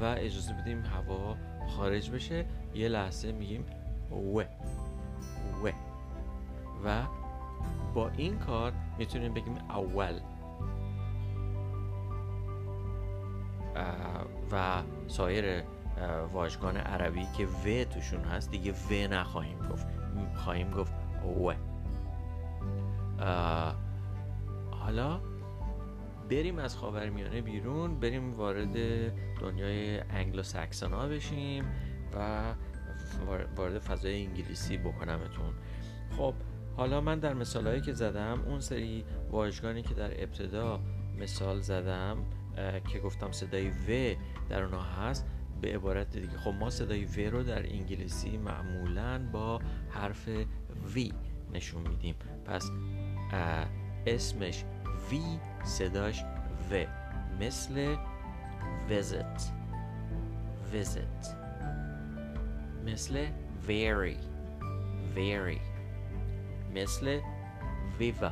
و 0.00 0.04
اجازه 0.04 0.52
بدیم 0.52 0.82
هوا 0.82 1.36
خارج 1.68 2.10
بشه. 2.10 2.46
یه 2.74 2.88
لحظه 2.88 3.32
میگیم 3.32 3.64
و 4.10 4.40
و 5.64 5.70
و 6.84 7.02
با 7.94 8.10
این 8.16 8.38
کار 8.38 8.72
می‌تونیم 8.98 9.34
بگیم 9.34 9.56
اول. 9.68 10.20
و 14.52 14.82
سایر 15.08 15.62
واژگان 16.32 16.76
عربی 16.76 17.26
که 17.36 17.46
و 17.46 17.84
توشون 17.84 18.24
هست 18.24 18.50
دیگه 18.50 18.72
و 18.72 19.12
نخواهیم 19.12 19.58
گفت. 19.58 19.86
خواهیم 20.34 20.70
گفت 20.70 20.92
و. 21.48 21.54
حالا 24.70 25.20
بریم 26.30 26.58
از 26.58 26.76
خاورمیانه 26.76 27.40
بیرون 27.40 28.00
بریم 28.00 28.32
وارد 28.32 28.74
دنیای 29.40 30.00
انگلو 30.00 30.42
ساکسون 30.42 30.92
ها 30.92 31.08
بشیم 31.08 31.64
و 32.14 32.54
وارد 33.56 33.78
فضای 33.78 34.26
انگلیسی 34.26 34.76
بکنمتون. 34.76 35.54
خب 36.16 36.34
حالا 36.76 37.00
من 37.00 37.18
در 37.18 37.34
مثالهایی 37.34 37.80
که 37.80 37.92
زدم 37.92 38.42
اون 38.46 38.60
سری 38.60 39.04
واژگانی 39.30 39.82
که 39.82 39.94
در 39.94 40.22
ابتدا 40.22 40.80
مثال 41.18 41.60
زدم 41.60 42.16
که 42.92 42.98
گفتم 42.98 43.32
صدای 43.32 43.68
و 43.68 44.16
در 44.48 44.62
اونها 44.62 44.82
هست 44.82 45.26
به 45.60 45.74
عبارت 45.74 46.16
دیگه. 46.16 46.36
خب 46.36 46.54
ما 46.60 46.70
صدای 46.70 47.04
و 47.04 47.30
رو 47.30 47.42
در 47.42 47.62
انگلیسی 47.66 48.38
معمولا 48.38 49.20
با 49.32 49.60
حرف 49.90 50.28
وی 50.94 51.12
نشون 51.52 51.88
میدیم. 51.88 52.14
پس 52.44 52.70
اسمش 54.06 54.64
وی 55.10 55.38
صداش 55.64 56.24
و 56.70 56.84
مثل 57.40 57.96
visit. 58.88 59.40
visit. 60.72 61.26
مثل 62.86 63.26
very. 63.66 64.16
very. 65.14 65.60
مثل 66.74 67.20
ویوا 67.98 68.30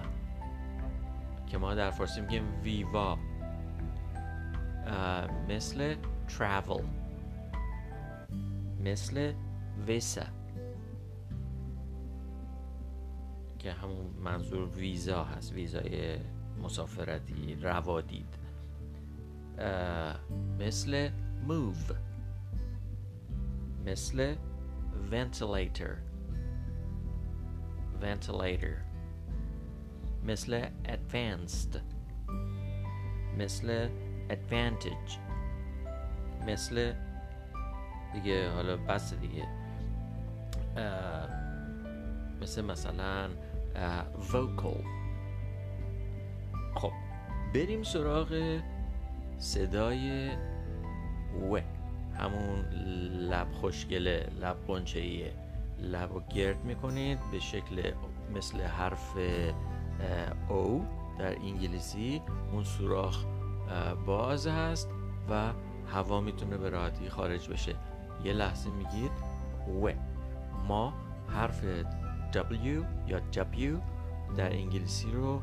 که 1.47 1.59
ما 1.59 1.75
در 1.75 1.91
فارسی 1.91 2.21
میگیم 2.21 2.63
ویوا 2.63 3.19
مثل 5.49 5.97
travel. 6.29 6.98
مثل 8.85 9.33
ویسا 9.87 10.27
که 13.59 13.73
همون 13.73 14.07
منظور 14.07 14.69
ویزا 14.69 15.25
هست 15.25 15.53
ویزای 15.53 16.19
مسافرتی 16.63 17.55
روادید. 17.55 18.39
مثل 20.59 21.11
move 21.49 21.95
مثل 23.87 24.37
ventilator 25.11 25.95
ventilator 28.03 28.77
مثل 30.25 30.69
advanced 30.85 31.79
مثل 33.39 33.89
advantage 34.31 35.19
مثل 36.47 36.95
دیگه 38.13 38.51
حالا 38.51 38.77
بس 38.77 39.15
دیگه. 39.15 39.49
مثل 42.43 42.65
مثلا 42.65 43.29
vocal. 44.33 44.85
خب 46.75 46.93
بریم 47.55 47.83
سراغ 47.83 48.59
صدای 49.39 50.31
و. 51.51 51.59
همون 52.19 52.61
لب 53.31 53.53
خوشگله 53.53 54.29
لب 54.41 54.57
قنچه 54.67 55.33
لب 55.79 56.13
رو 56.13 56.23
گرد 56.35 56.65
می‌کنید 56.65 57.19
به 57.33 57.39
شکل 57.39 57.93
مثل 58.35 58.61
حرف 58.61 59.15
او 60.49 60.87
در 61.19 61.37
انگلیسی. 61.37 62.23
اون 62.53 62.65
سوراخ 62.65 63.25
باز 64.07 64.47
هست 64.47 64.91
و 65.31 65.53
هوا 65.93 66.21
می‌تونه 66.21 66.57
به 66.57 66.71
راحتی 66.71 67.09
خارج 67.09 67.49
بشه. 67.49 67.75
یه 68.25 68.33
لحظه 68.33 68.71
میگید 68.71 69.11
و. 69.83 69.93
ما 70.69 70.93
حرف 71.29 71.65
W 72.33 72.85
یا 73.07 73.21
W 73.33 73.81
در 74.37 74.53
انگلیسی 74.53 75.11
رو 75.11 75.43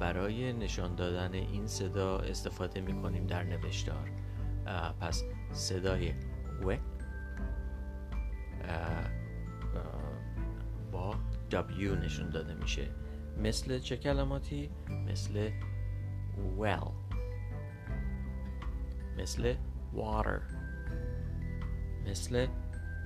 برای 0.00 0.52
نشان 0.52 0.94
دادن 0.94 1.32
این 1.34 1.66
صدا 1.66 2.18
استفاده 2.18 2.80
می‌کنیم 2.80 3.26
در 3.26 3.42
نوشتار. 3.42 4.10
پس 5.00 5.22
صدای 5.52 6.12
و 6.66 6.76
با 10.92 11.14
W 11.50 11.82
نشون 12.04 12.30
داده 12.30 12.54
میشه. 12.54 12.88
مثل 13.42 13.78
چه 13.78 13.96
کلماتی؟ 13.96 14.70
مثل 15.08 15.50
well. 16.58 16.88
مثل 19.18 19.54
water. 19.96 20.40
مثل 22.06 22.46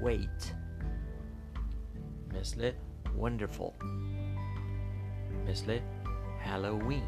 wait. 0.03 0.55
مثل 2.35 2.73
wonderful. 3.21 3.73
مثل 5.49 5.81
هالووین 6.45 7.03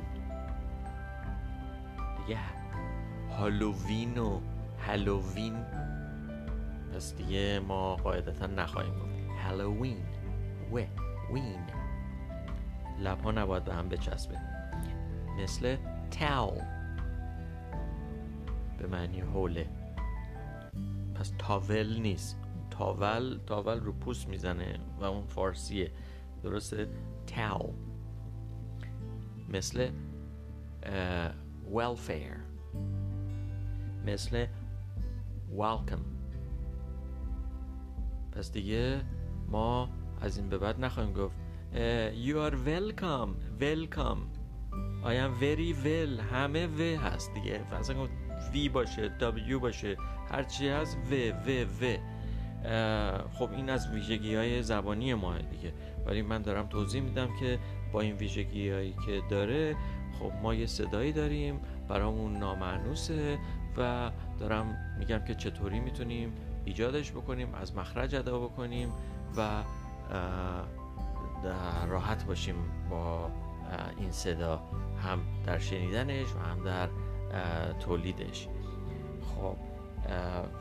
دیگه 2.26 2.38
هالووین 3.30 4.18
و 4.18 4.40
هالووین 4.86 5.64
پس 6.94 7.14
دیگه 7.14 7.60
ما 7.60 7.96
قاعدتا 7.96 8.46
نخواهیم 8.46 8.94
گفت. 8.94 9.40
هالووین 9.44 10.04
و 10.72 10.76
وین 11.32 11.60
لب 13.00 13.20
ها 13.20 13.30
نباید 13.30 13.64
به 13.64 13.74
هم 13.74 13.88
بچسبه. 13.88 14.38
مثل 15.42 15.76
تاول 16.10 16.81
به 18.82 18.88
معنی 18.88 19.20
حوله. 19.20 19.66
پس 21.14 21.32
تاول 21.38 21.98
نیست. 22.00 22.38
تاول 22.70 23.40
تاول 23.46 23.80
رو 23.80 23.92
پوست 23.92 24.28
می‌زنه 24.28 24.78
و 25.00 25.04
اون 25.04 25.26
فارسیه. 25.26 25.92
درسته؟ 26.42 26.88
تاول 27.26 27.74
مثل 29.48 29.90
welfare. 31.74 32.38
مثل 34.06 34.46
welcome. 35.58 36.06
پس 38.32 38.52
دیگه 38.52 39.00
ما 39.48 39.88
از 40.20 40.38
این 40.38 40.48
به 40.48 40.58
بعد 40.58 40.80
نخواهیم 40.80 41.12
گفت. 41.12 41.36
you 42.24 42.34
are 42.34 42.54
welcome. 42.54 43.30
Welcome. 43.60 44.20
I 45.04 45.14
am 45.14 45.32
very 45.40 45.72
well. 45.84 46.20
همه 46.32 46.66
و 46.66 47.00
هست 47.00 47.34
دیگه. 47.34 47.64
گفت 47.96 48.11
V 48.54 48.68
باشه 48.68 49.10
W 49.20 49.52
باشه 49.52 49.96
هرچی 50.30 50.68
هست 50.68 50.98
و 51.10 51.14
و 51.14 51.64
و 51.84 51.96
خب 53.32 53.52
این 53.52 53.70
از 53.70 53.90
ویژگی 53.90 54.34
های 54.34 54.62
زبانی 54.62 55.14
ما 55.14 55.38
دیگه. 55.38 55.72
ولی 56.06 56.22
من 56.22 56.42
دارم 56.42 56.66
توضیح 56.66 57.02
میدم 57.02 57.28
که 57.40 57.58
با 57.92 58.00
این 58.00 58.16
ویژگی 58.16 58.70
هایی 58.70 58.94
که 59.06 59.22
داره 59.30 59.76
خب 60.18 60.32
ما 60.42 60.54
یه 60.54 60.66
صدایی 60.66 61.12
داریم 61.12 61.60
برامون 61.88 62.36
نامعنوسه 62.36 63.38
و 63.76 64.10
دارم 64.40 64.94
میگم 64.98 65.24
که 65.24 65.34
چطوری 65.34 65.80
می‌تونیم 65.80 66.32
ایجادش 66.64 67.12
بکنیم 67.12 67.54
از 67.54 67.76
مخرج 67.76 68.14
ادا 68.14 68.38
بکنیم 68.38 68.92
و 69.36 69.62
راحت 71.88 72.24
باشیم 72.24 72.54
با 72.90 73.30
این 73.98 74.12
صدا 74.12 74.62
هم 75.02 75.20
در 75.46 75.58
شنیدنش 75.58 76.26
و 76.26 76.38
هم 76.38 76.64
در 76.64 76.88
تولیدش. 77.80 78.48
خب 79.22 79.56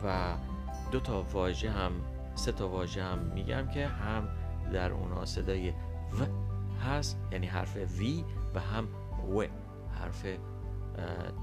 و 0.03 0.35
دو 0.91 0.99
تا 0.99 1.21
واژه 1.21 1.71
هم 1.71 1.91
سه 2.35 2.51
تا 2.51 2.69
واژه 2.69 3.03
هم 3.03 3.19
میگم 3.19 3.67
که 3.67 3.87
هم 3.87 4.27
در 4.73 4.91
اونا 4.91 5.25
صدای 5.25 5.69
و 5.69 6.25
هست 6.85 7.19
یعنی 7.31 7.47
حرف 7.47 7.97
V 7.97 8.01
و 8.55 8.59
هم 8.59 8.87
و 9.35 9.45
حرف 9.99 10.25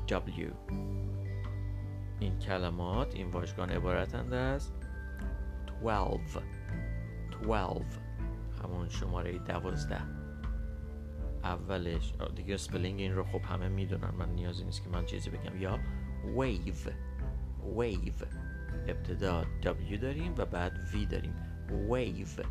W. 0.09 0.53
این 2.21 2.39
کلمات 2.39 3.15
این 3.15 3.31
واژگان 3.31 3.71
عبارتند 3.71 4.33
از 4.33 4.73
12 5.83 6.41
12 7.43 7.85
همون 8.65 8.89
شماره 8.89 9.39
دوازده. 9.39 10.18
اولش. 11.49 12.15
دیگه 12.37 12.57
سپلینگ 12.57 13.01
این 13.01 13.15
رو 13.15 13.25
خب 13.25 13.43
همه 13.43 13.69
می‌دونن. 13.69 14.11
من 14.19 14.29
نیازی 14.29 14.65
نیست 14.65 14.85
که 14.85 14.91
من 14.91 15.05
چیزی 15.05 15.31
بگم. 15.31 15.61
یا 15.61 15.79
wave. 16.37 16.91
Wave. 17.79 18.25
ابتدا 18.89 19.45
W 19.63 19.99
داریم 20.01 20.35
و 20.37 20.45
بعد 20.45 20.73
V 20.93 21.11
داریم. 21.11 21.35
Wave. 21.91 22.47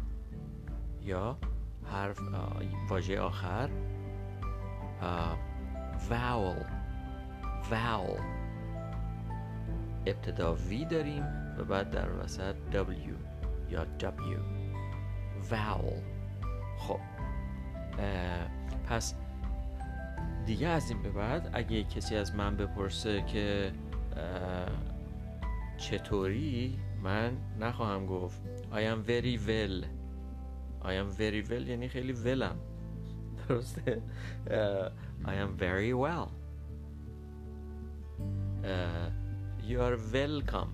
یا 1.01 1.37
حرف 1.91 2.19
واژه 2.89 3.19
آخر 3.19 3.69
vowel. 6.09 6.65
Vowel. 7.71 8.21
ابتدا 10.05 10.55
V 10.55 10.85
داریم 10.91 11.23
و 11.57 11.63
بعد 11.63 11.89
در 11.89 12.23
وسط 12.23 12.55
W 12.71 12.85
یا 13.69 13.85
W. 13.99 14.39
Vowel. 15.51 16.01
خب. 16.79 16.99
پس 18.89 19.13
دیگه 20.45 20.67
از 20.67 20.89
این 20.89 21.01
به 21.01 21.09
بعد 21.09 21.49
اگه 21.53 21.83
کسی 21.83 22.15
از 22.15 22.35
من 22.35 22.57
بپرسه 22.57 23.21
که 23.21 23.71
چطوری 25.77 26.79
من 27.03 27.31
نخواهم 27.59 28.05
گفت. 28.05 28.41
I 28.71 28.75
am 28.77 29.03
very 29.07 29.37
well. 29.47 29.85
I 30.83 30.91
am 30.93 31.11
very 31.19 31.49
well 31.49 31.67
یعنی 31.67 31.87
خیلی 31.89 32.13
ولم 32.13 32.55
درسته؟ 33.49 34.01
I 35.25 35.33
am 35.33 35.57
very 35.59 35.93
well. 35.93 36.27
uh, 38.63 39.09
You 39.69 39.81
are 39.81 39.97
welcome. 40.13 40.71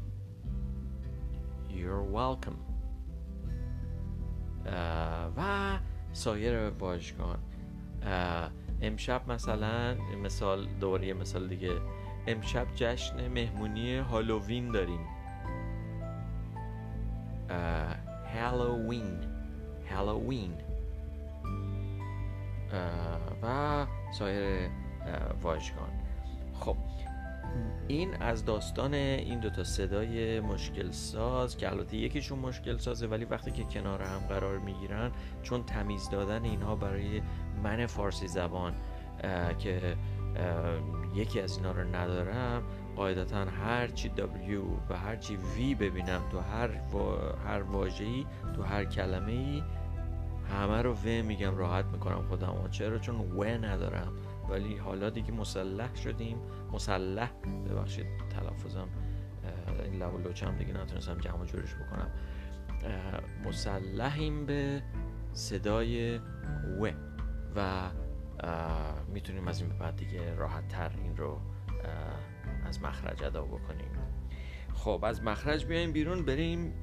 You're 1.70 2.04
welcome. 2.20 2.60
uh, 4.66 4.70
و 5.38 5.78
سایر 6.13 6.69
واژگان 6.69 7.39
امشب 8.82 9.32
مثلا 9.32 9.95
مثال 10.23 10.67
دوباره 10.80 11.08
یه 11.08 11.13
مثال 11.13 11.47
دیگه. 11.47 11.71
امشب 12.28 12.67
جشن 12.76 13.28
مهمونی 13.28 13.97
هالووین 13.97 14.71
داریم. 14.71 14.99
هالووین. 18.36 19.19
هالووین. 19.91 20.54
و 23.43 23.86
سایر 24.13 24.69
واژگان 25.41 25.89
خب 26.54 26.76
این 27.88 28.16
از 28.16 28.46
داستان 28.46 28.94
این 28.94 29.39
دوتا 29.39 29.63
صدای 29.63 30.39
مشکل 30.39 30.92
ساز 30.92 31.58
که 31.58 31.72
البته 31.72 31.98
یکیشون 31.98 32.39
مشکل 32.39 32.78
سازه 32.78 33.08
ولی 33.08 33.26
وقتی 33.26 33.52
که 33.52 33.63
کنار 33.63 34.02
هم 34.02 34.20
قرار 34.30 34.60
می‌گیرن 34.60 35.12
چون 35.44 35.63
تمیز 35.63 36.10
دادن 36.10 36.44
اینها 36.44 36.76
برای 36.76 37.22
من 37.63 37.86
فارسی 37.86 38.28
زبان 38.28 38.74
که 39.60 39.96
یکی 41.16 41.42
از 41.42 41.58
اینا 41.58 41.72
رو 41.72 41.96
ندارم 41.96 42.63
قاعدتا 42.96 43.46
هر 43.46 43.88
چی 43.88 44.12
W 44.18 44.92
و 44.92 44.98
هر 44.98 45.16
چی 45.16 45.38
V 45.38 45.76
ببینم 45.80 46.22
تو 46.32 46.39
هر 46.39 46.70
هر 47.48 47.62
واژه‌ای 47.62 48.26
تو 48.56 48.63
هر 48.63 48.86
کلمه 48.86 49.32
ای 49.32 49.63
همه 50.52 50.82
رو 50.82 50.94
و 50.94 51.06
میگم 51.06 51.58
راحت 51.58 51.86
می‌کنم 51.86 52.22
خودم 52.30 52.68
چرا؟ 52.72 53.00
چون 53.00 53.16
و 53.16 53.44
ندارم. 53.44 54.13
ولی 54.50 54.78
حالا 54.78 55.10
دیگه 55.10 55.32
مسلح 55.32 55.96
شدیم. 55.96 56.38
مسلح 56.72 57.32
ببخشید 57.70 58.06
تلفظم 58.30 58.88
این 59.84 60.04
لب 60.04 60.14
و 60.14 60.22
دیگه 60.58 60.74
نتونستم 60.74 61.18
جمع 61.18 61.46
جورش 61.46 61.76
بکنم. 61.76 62.12
مسلحیم 63.46 64.46
به 64.46 64.84
صدای 65.34 66.20
و 66.82 66.92
و 67.56 67.90
می‌تونیم 69.08 69.48
از 69.48 69.62
این 69.62 69.70
به 69.70 69.76
بعد 69.76 69.96
دیگه 69.96 70.36
راحت 70.36 70.68
تر 70.68 70.92
این 71.04 71.18
رو 71.18 71.40
از 72.66 72.82
مخرج 72.82 73.24
ادا 73.24 73.42
بکنیم. 73.42 73.92
خب 74.74 75.04
از 75.08 75.24
مخرج 75.24 75.66
بیایم 75.66 75.92
بیرون 75.92 76.26
بریم 76.26 76.74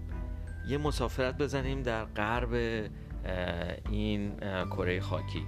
یه 0.68 0.78
مسافرت 0.78 1.38
بزنیم 1.38 1.82
در 1.82 2.04
غرب 2.04 2.52
این 3.90 4.36
کره 4.66 5.00
خاکی. 5.00 5.46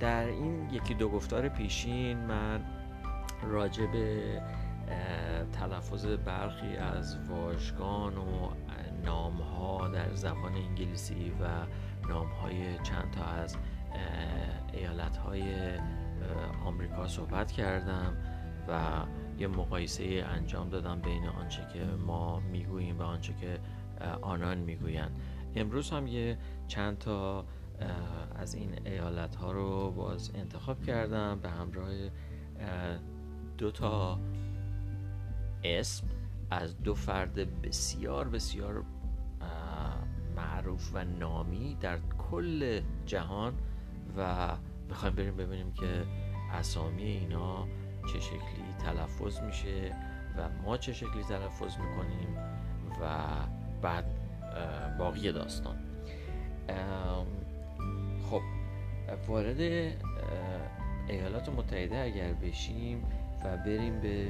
در 0.00 0.26
این 0.26 0.70
یکی 0.70 0.94
دو 0.94 1.08
گفتار 1.08 1.48
پیشین 1.48 2.18
من 2.18 2.60
راجع 3.42 3.86
به 3.86 4.40
تلفظ 5.52 6.06
برخی 6.06 6.76
از 6.76 7.18
واژگان 7.28 8.16
و 8.16 8.50
نامها 9.04 9.88
در 9.88 10.14
زبان 10.14 10.54
انگلیسی 10.54 11.32
و 11.40 11.66
نامهای 12.08 12.78
چند 12.82 13.10
تا 13.10 13.24
از 13.24 13.56
ایالت 14.72 15.16
های 15.16 15.42
آمریکا 16.64 17.08
صحبت 17.08 17.52
کردم 17.52 18.16
و 18.68 19.02
یه 19.38 19.46
مقایسه 19.46 20.24
انجام 20.28 20.68
دادم 20.68 21.00
بین 21.00 21.28
آنچه 21.28 21.62
که 21.72 21.84
ما 21.84 22.40
می‌گوییم 22.40 22.98
و 22.98 23.02
آنچه 23.02 23.34
که 23.34 23.58
آنان 24.22 24.58
می‌گویند. 24.58 25.20
امروز 25.56 25.90
هم 25.90 26.06
یه 26.06 26.38
چند 26.68 26.98
تا 26.98 27.44
از 28.34 28.54
این 28.54 28.86
ایالت 28.86 29.34
ها 29.36 29.52
رو 29.52 29.90
باز 29.90 30.30
انتخاب 30.34 30.82
کردم 30.82 31.38
به 31.42 31.50
همراه 31.50 31.90
دو 33.58 33.70
تا 33.70 34.18
اسم 35.64 36.06
از 36.50 36.82
دو 36.82 36.94
فرد 36.94 37.62
بسیار 37.62 38.28
بسیار 38.28 38.84
معروف 40.36 40.90
و 40.94 41.04
نامی 41.04 41.76
در 41.80 41.98
کل 42.30 42.80
جهان 43.06 43.54
و 44.16 44.48
می‌خوایم 44.88 45.14
بریم 45.14 45.36
ببینیم 45.36 45.72
که 45.72 46.04
اسامی 46.52 47.02
اینا 47.02 47.66
چه 48.12 48.20
شکلی 48.20 48.72
تلفظ 48.78 49.40
میشه 49.40 49.96
و 50.38 50.48
ما 50.64 50.76
چه 50.76 50.92
شکلی 50.92 51.22
تلفظ 51.22 51.76
می‌کنیم 51.78 52.36
و 53.02 53.26
بعد 53.82 54.04
باقی 54.98 55.32
داستان. 55.32 55.76
خب 58.30 58.42
وارد 59.28 59.60
ایالات 61.08 61.48
متحده 61.48 61.98
اگر 61.98 62.32
بشیم 62.32 63.04
و 63.44 63.56
بریم 63.56 64.00
به 64.00 64.28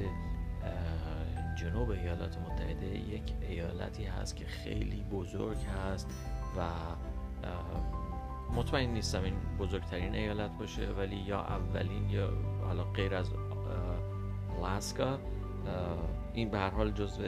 جنوب 1.55 1.89
ایالات 1.89 2.37
متحده 2.37 2.85
یک 2.85 3.33
ایالتی 3.41 4.05
هست 4.05 4.35
که 4.35 4.45
خیلی 4.45 5.03
بزرگ 5.11 5.57
هست 5.57 6.07
و 6.57 6.69
مطمئن 8.55 8.89
نیستم 8.89 9.23
این 9.23 9.35
بزرگترین 9.59 10.15
ایالت 10.15 10.51
باشه 10.59 10.87
ولی 10.91 11.15
یا 11.15 11.41
اولین 11.41 12.09
یا 12.09 12.29
حالا 12.65 12.83
غیر 12.83 13.15
از 13.15 13.31
لاسکا 14.61 15.19
این 16.33 16.49
به 16.49 16.57
هر 16.57 16.69
حال 16.69 16.91
جزو 16.91 17.23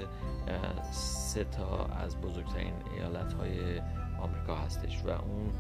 سه 0.92 1.44
تا 1.44 1.86
از 1.86 2.22
بزرگترین 2.22 2.74
ایالت 2.98 3.34
های 3.34 3.82
آمریکا 4.22 4.56
هستش 4.56 5.04
و 5.06 5.10
اون 5.10 5.52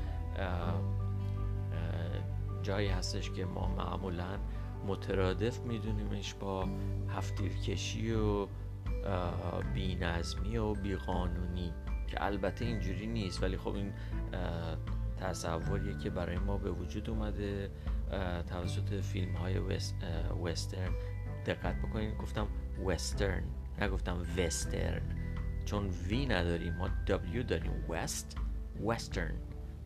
جایی 2.63 2.87
هستش 2.87 3.31
که 3.31 3.45
ما 3.45 3.67
معمولا 3.67 4.37
مترادف 4.87 5.59
میدونیمش 5.59 6.33
با 6.33 6.67
هفتیرکشی 7.09 8.13
و 8.13 8.47
بینظمی 9.73 10.57
و 10.57 10.73
بیقانونی 10.73 11.73
که 12.07 12.25
البته 12.25 12.65
اینجوری 12.65 13.07
نیست 13.07 13.43
ولی 13.43 13.57
خب 13.57 13.75
این 13.75 13.93
تصوریه 15.17 15.97
که 15.97 16.09
برای 16.09 16.37
ما 16.37 16.57
به 16.57 16.71
وجود 16.71 17.09
اومده. 17.09 17.71
توسط 18.47 19.01
فیلم 19.01 19.35
های 19.35 19.59
وسترن. 20.43 20.91
دقت 21.45 21.75
بکنید 21.81 22.17
گفتم 22.17 22.47
وسترن 22.85 23.43
نگفتم 23.81 24.21
وسترن. 24.37 25.01
چون 25.65 25.87
وی 25.87 26.25
نداریم 26.25 26.73
ما 26.73 26.89
دبلیو 27.07 27.43
داریم. 27.43 27.71
وست 27.89 28.37
وسترن. 28.85 29.35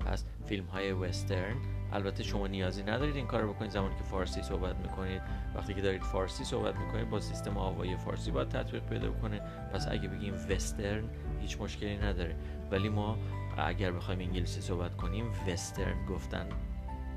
پس 0.06 0.26
فیلم 0.46 0.66
های 0.66 0.92
وسترن. 0.92 1.56
البته 1.94 2.24
شما 2.24 2.48
نیازی 2.48 2.84
ندارید 2.84 3.16
این 3.16 3.28
کار 3.28 3.42
رو 3.42 3.54
بکنید. 3.54 3.72
زمانی 3.72 3.96
که 3.96 4.04
فارسی 4.04 4.42
صحبت 4.42 4.76
می‌کنید 4.76 5.22
وقتی 5.56 5.74
که 5.74 5.82
دارید 5.82 6.04
فارسی 6.04 6.44
صحبت 6.44 6.76
می‌کنید 6.76 7.10
با 7.10 7.20
سیستم 7.20 7.58
آوایی 7.58 7.98
فارسی 7.98 8.32
باید 8.32 8.50
تطبیق 8.50 8.84
پیدا 8.84 9.12
کنه 9.12 9.42
پس 9.74 9.88
اگه 9.88 10.08
بگیم 10.08 10.34
وسترن 10.50 11.04
هیچ 11.42 11.62
مشکلی 11.62 11.98
نداره. 11.98 12.36
ولی 12.72 12.90
ما 12.90 13.18
اگر 13.58 13.92
بخوایم 13.92 14.20
انگلیسی 14.20 14.62
صحبت 14.62 14.98
کنیم 14.98 15.32
وسترن 15.48 16.06
گفتن 16.06 16.50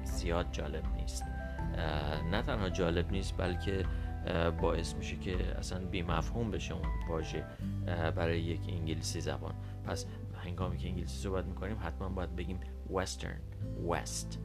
زیاد 0.04 0.46
جالب 0.52 0.84
نیست. 0.96 1.24
نه 2.30 2.42
تنها 2.42 2.68
جالب 2.68 3.10
نیست 3.10 3.36
بلکه 3.36 3.84
باعث 4.60 4.94
میشه 4.94 5.16
که 5.16 5.56
اصلا 5.58 5.84
بی 5.84 6.02
مفهوم 6.02 6.50
بشه 6.50 6.74
اون 6.74 6.88
واژه 7.08 7.44
برای 7.86 8.40
یک 8.40 8.60
انگلیسی 8.68 9.20
زبان. 9.20 9.54
پس 9.86 10.06
هنگامی 10.44 10.78
که 10.78 10.88
انگلیسی 10.88 11.22
صحبت 11.22 11.44
می‌کنیم 11.44 11.76
حتما 11.82 12.08
باید 12.08 12.36
بگیم 12.36 12.60
وسترن 12.90 13.40
وست 13.88 14.38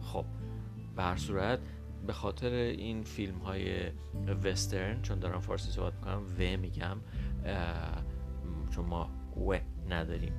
خب 0.00 0.24
به 0.96 1.02
هر 1.02 1.16
صورت 1.16 1.58
به 2.06 2.12
خاطر 2.12 2.52
این 2.52 3.02
فیلم 3.02 3.38
های 3.38 3.90
وسترن 4.44 5.02
چون 5.02 5.18
دارم 5.18 5.40
فارسی 5.40 5.70
صحبت 5.70 5.94
می‌کنم 5.94 6.22
و 6.38 6.60
میگم 6.60 6.96
چون 8.70 8.86
ما 8.86 9.10
و 9.50 9.58
نداریم. 9.90 10.32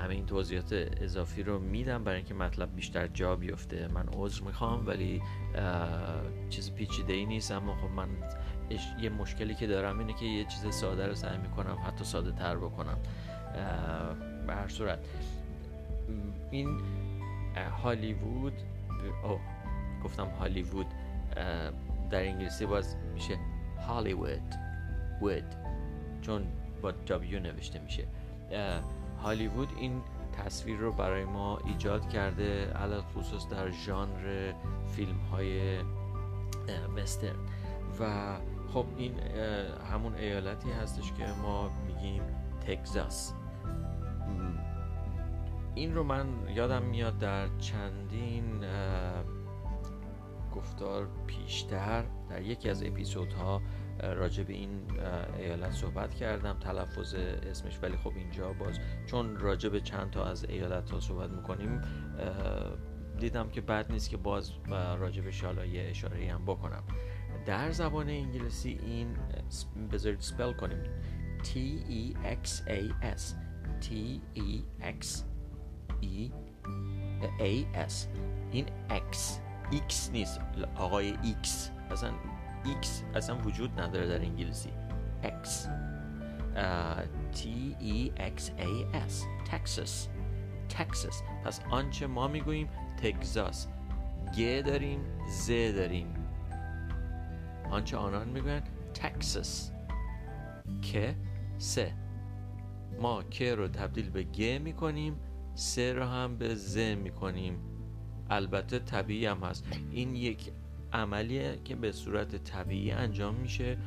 همین 0.00 0.26
توضیحات 0.26 0.72
اضافی 0.72 1.42
رو 1.42 1.58
میدم 1.58 2.04
برای 2.04 2.16
اینکه 2.16 2.34
مطلب 2.34 2.74
بیشتر 2.74 3.06
جا 3.06 3.36
بیفته. 3.36 3.88
من 3.88 4.08
عذر 4.12 4.42
می‌خوام 4.44 4.86
ولی 4.86 5.22
چیز 6.50 6.74
پیچیده 6.74 7.12
ای 7.12 7.26
نیست. 7.26 7.52
اما 7.52 7.76
خب 7.76 7.90
من 7.90 8.08
یه 9.00 9.10
مشکلی 9.10 9.54
که 9.54 9.66
دارم 9.66 9.98
اینه 9.98 10.12
که 10.12 10.24
یه 10.24 10.44
چیز 10.44 10.74
ساده 10.74 11.06
رو 11.06 11.14
سعی 11.14 11.38
می‌کنم 11.38 11.78
حتی 11.86 12.04
ساده 12.04 12.32
تر 12.32 12.56
بکنم 12.56 12.98
به 14.46 14.54
هر 14.54 14.68
صورت. 14.68 14.98
این 16.50 16.80
هالیوود 17.82 18.52
او 19.24 19.38
گفتم 20.04 20.26
هالیوود 20.26 20.86
در 22.10 22.22
انگلیسی 22.22 22.66
باز 22.66 22.96
میشه 23.14 23.38
هالیوود 23.88 24.54
وود 25.20 25.44
چون 26.22 26.46
با 26.82 26.90
دبلیو 26.90 27.40
نوشته 27.40 27.78
میشه. 27.78 28.06
هالیوود 29.22 29.68
این 29.78 30.02
تصویر 30.32 30.76
رو 30.76 30.92
برای 30.92 31.24
ما 31.24 31.58
ایجاد 31.58 32.08
کرده 32.08 32.66
علال 32.66 33.02
خصوص 33.02 33.48
در 33.48 33.70
ژانر 33.70 34.52
فیلم 34.96 35.18
های 35.32 35.78
وسترن. 36.96 37.36
و 38.00 38.36
خب 38.72 38.86
این 38.96 39.12
همون 39.92 40.14
ایالتی 40.14 40.70
هستش 40.70 41.12
که 41.12 41.26
ما 41.42 41.70
میگیم 41.86 42.22
تگزاس. 42.66 43.34
این 45.74 45.94
رو 45.94 46.02
من 46.02 46.26
یادم 46.48 46.82
میاد 46.82 47.18
در 47.18 47.48
چندین 47.58 48.64
گفتار 50.54 51.08
پیشتر 51.26 52.04
در 52.30 52.42
یکی 52.42 52.70
از 52.70 52.82
اپیزودها 52.82 53.62
راجع 54.02 54.42
به 54.42 54.52
این 54.52 54.70
ایالت 55.38 55.72
صحبت 55.72 56.14
کردم 56.14 56.58
تلفظ 56.58 57.14
اسمش 57.14 57.78
ولی 57.82 57.96
خب 57.96 58.12
اینجا 58.16 58.52
باز 58.52 58.78
چون 59.06 59.36
راجع 59.36 59.68
به 59.68 59.80
چند 59.80 60.10
تا 60.10 60.24
از 60.24 60.44
ایالت 60.44 60.90
ها 60.90 61.00
صحبت 61.00 61.30
می‌کنیم 61.30 61.80
دیدم 63.20 63.48
که 63.48 63.60
بد 63.60 63.92
نیست 63.92 64.10
که 64.10 64.16
باز 64.16 64.52
راجع 64.70 65.22
به 65.22 65.30
حالا 65.42 65.66
یه 65.66 65.82
اشاره 65.90 66.32
هم 66.32 66.44
بکنم. 66.44 66.82
در 67.46 67.70
زبان 67.70 68.08
انگلیسی 68.08 68.78
این 68.82 69.16
بذارید 69.92 70.20
سپل 70.20 70.52
کنیم. 70.52 70.78
T 71.42 71.48
E 71.90 72.16
X 72.44 72.68
A 72.68 73.04
S. 73.16 73.22
T 73.80 73.90
E 74.36 74.62
X 74.80 75.33
E 76.04 76.30
A 77.40 77.78
S. 77.88 77.94
این 78.50 78.66
X 78.90 79.16
X 79.72 80.10
نیست. 80.12 80.40
آقای 80.76 81.14
X. 81.14 81.48
اصلا 81.90 82.10
X 82.64 82.86
اصلا 83.16 83.38
وجود 83.38 83.80
نداره 83.80 84.06
در 84.06 84.20
انگلیسی. 84.20 84.70
X. 85.22 85.48
T 87.34 87.40
E 87.80 88.20
X 88.36 88.40
A 88.58 88.96
S. 89.08 89.14
Texas. 89.50 90.08
Texas. 90.68 91.22
پس 91.44 91.60
آنچه 91.70 92.06
ما 92.06 92.28
می‌گوییم 92.28 92.68
تگزاس 93.02 93.68
گ 94.36 94.62
داریم 94.62 95.00
ز 95.28 95.50
داریم. 95.50 96.14
آنچه 97.70 97.96
آنان 97.96 98.28
می‌گوین 98.28 98.62
تکساس 98.94 99.72
که 100.82 101.16
سه 101.58 101.92
ما 103.00 103.22
که 103.22 103.54
رو 103.54 103.68
تبدیل 103.68 104.10
به 104.10 104.22
گ 104.22 104.42
می‌کنیم. 104.62 105.16
سه 105.54 105.92
رو 105.92 106.04
هم 106.04 106.36
به 106.38 106.54
ز 106.54 106.78
می‌کنیم. 106.78 107.58
البته 108.30 108.78
طبیعی 108.78 109.26
هم 109.26 109.38
هست. 109.38 109.66
این 109.90 110.16
یک 110.16 110.52
عملیه 110.92 111.58
که 111.64 111.76
به 111.76 111.92
صورت 111.92 112.36
طبیعی 112.36 112.90
انجام 112.90 113.34
میشه 113.34 113.78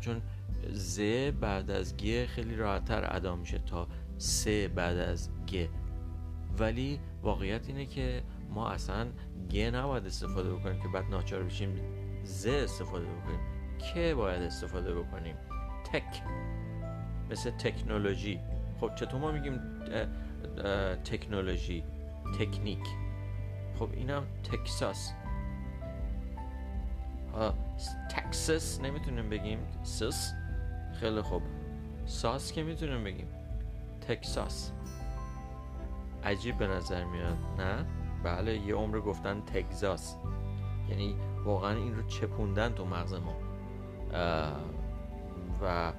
چون 0.00 0.22
ز 0.72 1.00
بعد 1.40 1.70
از 1.70 1.96
گ 1.96 2.26
خیلی 2.26 2.56
راحتتر 2.56 3.16
ادا 3.16 3.36
میشه 3.36 3.58
تا 3.58 3.88
سه 4.18 4.68
بعد 4.68 4.96
از 4.96 5.30
گ. 5.46 5.68
ولی 6.58 7.00
واقعیت 7.22 7.68
اینه 7.68 7.86
که 7.86 8.22
ما 8.50 8.68
اصلا 8.68 9.06
گ 9.50 9.58
نباید 9.58 10.06
استفاده 10.06 10.52
بکنیم 10.52 10.82
که 10.82 10.88
بعد 10.88 11.04
ناچار 11.10 11.42
بشیم 11.42 11.76
ز 12.24 12.46
استفاده 12.46 13.04
بکنیم. 13.04 13.40
که 13.78 14.14
باید 14.14 14.42
استفاده 14.42 14.94
بکنیم. 14.94 15.36
تک. 15.92 16.22
مثل 17.30 17.50
تکنولوژی. 17.50 18.40
خب 18.80 18.94
چطور 18.94 19.20
ما 19.20 19.32
میگیم 19.32 19.60
تکنولوژی 21.04 21.84
تکنیک. 22.38 22.86
خب 23.78 23.88
اینم 23.92 24.22
تکساس. 24.52 25.12
تکساس 28.10 28.80
نمی‌تونیم 28.80 29.30
بگیم. 29.30 29.58
سس؟ 29.82 30.32
خیلی 31.00 31.22
خوب. 31.22 31.42
ساس 32.06 32.52
که 32.52 32.62
می‌تونیم 32.62 33.04
بگیم؟ 33.04 33.28
تکساس. 34.08 34.72
عجیب 36.24 36.58
به 36.58 36.66
نظر 36.66 37.04
میاد 37.04 37.38
نه؟ 37.58 37.86
بله 38.24 38.58
یه 38.58 38.74
عمر 38.74 39.00
گفتن 39.00 39.40
تگزاس 39.40 40.16
یعنی 40.88 41.16
واقعا 41.44 41.76
این 41.76 41.96
رو 41.96 42.06
چپوندن 42.06 42.72
تو 42.72 42.84
مغز 42.84 43.14
ما. 43.14 43.36
و 45.62 45.92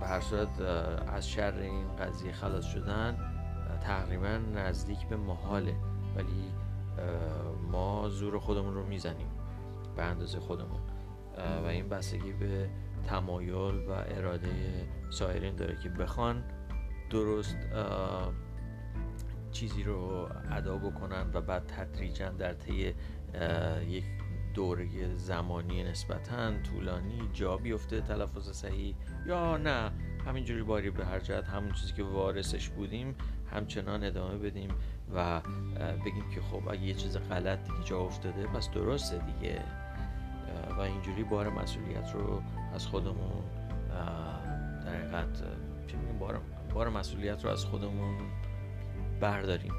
به 0.00 0.06
هر 0.06 0.20
صورت 0.20 0.60
از 1.06 1.28
شر 1.28 1.54
این 1.58 1.96
قضیه 1.96 2.32
خلاص 2.32 2.64
شدن. 2.64 3.33
تقریبا 3.84 4.40
نزدیک 4.54 5.06
به 5.08 5.16
محاله 5.16 5.74
ولی 6.16 6.52
ما 7.70 8.08
زور 8.08 8.38
خودمون 8.38 8.74
رو 8.74 8.86
می‌زنیم 8.86 9.30
به 9.96 10.02
اندازه 10.02 10.40
خودمون. 10.40 10.80
و 11.64 11.66
این 11.66 11.88
بستگی 11.88 12.32
به 12.32 12.70
تمایل 13.04 13.74
و 13.88 13.90
اراده 13.90 14.86
سایرین 15.10 15.56
داره 15.56 15.78
که 15.82 15.88
بخوان 15.88 16.44
درست 17.10 17.56
چیزی 19.52 19.82
رو 19.82 20.28
ادا 20.50 20.78
بکنن 20.78 21.30
و 21.34 21.40
بعد 21.40 21.66
تدریجا 21.66 22.28
در 22.28 22.52
طی 22.52 22.94
یک 23.88 24.04
دوره 24.54 25.14
زمانی 25.16 25.84
نسبتا 25.84 26.52
طولانی 26.62 27.28
جا 27.32 27.56
بیفته 27.56 28.00
تلفظ 28.00 28.50
صحیح 28.50 28.94
یا 29.26 29.56
نه. 29.56 29.90
همینجوری 30.26 30.62
باری 30.62 30.90
به 30.90 31.06
هر 31.06 31.18
جهت 31.18 31.44
همون 31.44 31.72
چیزی 31.72 31.92
که 31.92 32.02
وارثش 32.02 32.68
بودیم 32.68 33.14
همچنان 33.50 34.04
ادامه 34.04 34.38
بدیم 34.38 34.70
و 35.14 35.40
بگیم 36.04 36.30
که 36.34 36.40
خب 36.40 36.68
اگه 36.68 36.82
یه 36.82 36.94
چیز 36.94 37.16
غلط 37.16 37.64
دیگه 37.64 37.84
جا 37.84 38.00
افتاده 38.00 38.46
پس 38.46 38.70
درسته 38.70 39.18
دیگه. 39.18 39.62
و 40.78 40.80
اینجوری 40.80 41.24
بار 41.24 41.48
مسئولیت 41.48 42.12
رو 42.14 42.42
از 42.74 42.86
خودمون 42.86 43.44
در 44.84 44.94
حقیقت 44.94 45.42
بار, 46.20 46.40
بار 46.74 46.88
مسئولیت 46.88 47.44
رو 47.44 47.50
از 47.50 47.64
خودمون 47.64 48.18
برداریم. 49.20 49.72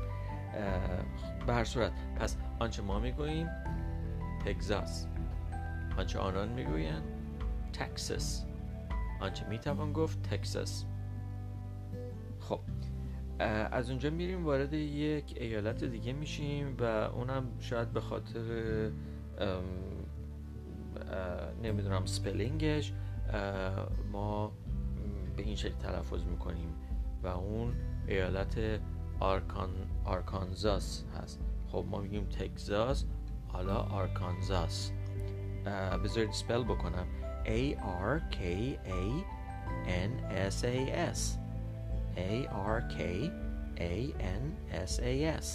به 1.47 1.53
هر 1.53 1.63
صورت 1.63 1.91
پس 2.19 2.37
آنچه 2.59 2.81
ما 2.81 2.99
می‌گوییم 2.99 3.47
تگزاس 4.45 5.07
آنچه 5.97 6.19
آنان 6.19 6.49
می‌گویند 6.49 7.03
تکساس 7.73 8.45
آنچه 9.21 9.47
می‌توان 9.47 9.93
گفت 9.93 10.21
Texas 10.21 10.85
خب 12.39 12.59
از 13.71 13.89
اونجا 13.89 14.09
میریم 14.09 14.45
وارد 14.45 14.73
یک 14.73 15.37
ایالت 15.39 15.83
دیگه 15.83 16.13
میشیم 16.13 16.77
و 16.79 16.83
اونم 16.83 17.43
شاید 17.59 17.91
به 17.91 18.01
خاطر 18.01 18.41
نمی‌دونم 21.63 22.05
spelling 22.05 22.75
ش 22.75 22.93
ما 24.11 24.51
به 25.37 25.43
این 25.43 25.55
شکل 25.55 25.75
تلفظ 25.75 26.23
می‌کنیم 26.23 26.69
و 27.23 27.27
اون 27.27 27.73
ایالت 28.07 28.59
آرکان 29.19 29.69
آرکانزاس 30.05 31.03
هست. 31.21 31.41
خب 31.67 31.85
ما 31.89 31.99
میگیم 31.99 32.25
تگزاس 32.25 33.05
حالا 33.55 33.77
آرکانزاس 33.77 34.91
بذارید 36.03 36.31
سپل 36.31 36.63
بکنم. 36.63 37.05
A 37.45 37.75
R 38.15 38.35
K 38.35 38.37
A 38.85 39.03
N 39.87 40.11
S 40.51 40.63
A 40.63 40.77
S. 41.13 41.19
A 42.17 42.47
R 42.75 42.81
K 42.95 42.99
A 43.77 44.13
N 44.19 44.43
S 44.89 44.99
A 44.99 45.39
S. 45.41 45.47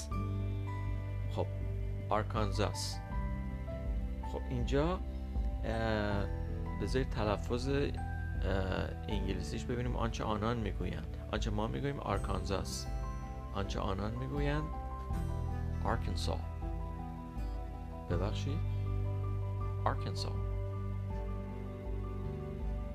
خب 1.37 1.47
آرکانزاس 2.09 2.99
خب 4.33 4.41
اینجا 4.51 4.99
بذارید 6.83 7.11
تلفظ 7.11 7.69
انگلیسیش 9.09 9.65
ببینیم 9.65 9.97
آنچه 9.97 10.25
آنان 10.25 10.57
می‌گویند. 10.57 11.17
آنچه 11.33 11.51
ما 11.51 11.67
می‌گوییم 11.67 12.01
آرکانزاس 12.01 12.87
آنچه 13.55 13.81
آنان 13.81 14.15
می‌گویند 14.15 14.65
آرکنسا 15.85 16.39
ببخشید. 18.11 18.59
آرکنسا 19.85 20.33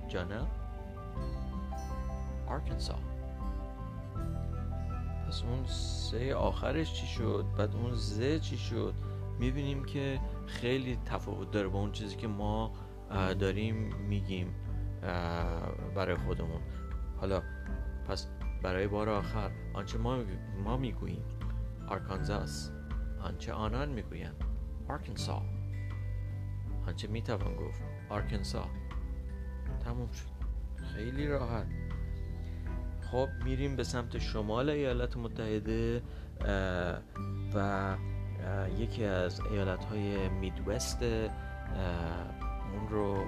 جانا. 0.07 0.47
آرکنسا 2.47 2.95
پس 5.27 5.43
اون 5.43 5.65
سه 5.65 6.35
آخرش 6.35 6.93
چی 6.93 7.07
شد؟ 7.07 7.45
بعد 7.57 7.75
اون 7.75 7.93
ز 7.93 8.21
چی 8.41 8.57
شد؟ 8.57 8.93
می‌بینیم 9.39 9.85
که 9.85 10.19
خیلی 10.47 10.99
تفاوت 11.05 11.51
داره 11.51 11.67
با 11.67 11.79
اون 11.79 11.91
چیزی 11.91 12.15
که 12.15 12.27
ما 12.27 12.71
داریم 13.39 13.75
میگیم 13.95 14.55
برای 15.95 16.15
خودمون. 16.15 16.61
حالا 17.17 17.41
پس 18.07 18.27
برای 18.63 18.87
بار 18.87 19.09
آخر 19.09 19.51
آنچه 19.73 19.97
ما, 19.97 20.17
ما 20.63 20.77
می‌گوییم 20.77 21.23
آرکانزاس 21.87 22.71
آنچه 23.21 23.53
آنان 23.53 23.89
می‌گویند. 23.89 24.43
Arkansas. 24.89 25.41
آنچه 26.87 27.07
می‌توان 27.07 27.55
گفت. 27.55 27.81
Arkansas. 28.09 28.65
تموم 29.85 30.11
شد. 30.11 30.35
خیلی 30.95 31.27
راحت. 31.27 31.67
خب 33.11 33.27
میریم 33.45 33.75
به 33.75 33.83
سمت 33.83 34.17
شمال 34.17 34.69
ایالات 34.69 35.17
متحده 35.17 36.01
و 37.55 37.95
یکی 38.77 39.03
از 39.03 39.41
ایالت 39.51 39.85
های 39.85 40.29
Midwest 40.29 41.03
اون 41.03 42.89
رو 42.89 43.25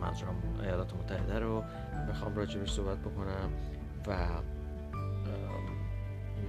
منظورم 0.00 0.60
ایالات 0.62 0.94
متحده 0.94 1.38
رو 1.38 1.64
می‌خوام 2.06 2.36
راجبش 2.36 2.72
صحبت 2.72 2.98
بکنم 2.98 3.52
و 4.06 4.28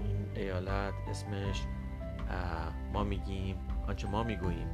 این 0.04 0.28
ایالت 0.36 0.94
اسمش 1.10 1.62
ما 2.94 3.04
میگیم 3.04 3.56
آنچه 3.88 4.08
ما 4.08 4.24
می‌گوییم. 4.24 4.68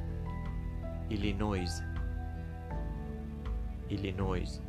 ایلینویز 1.08 1.82
ایلینویز 3.88 4.60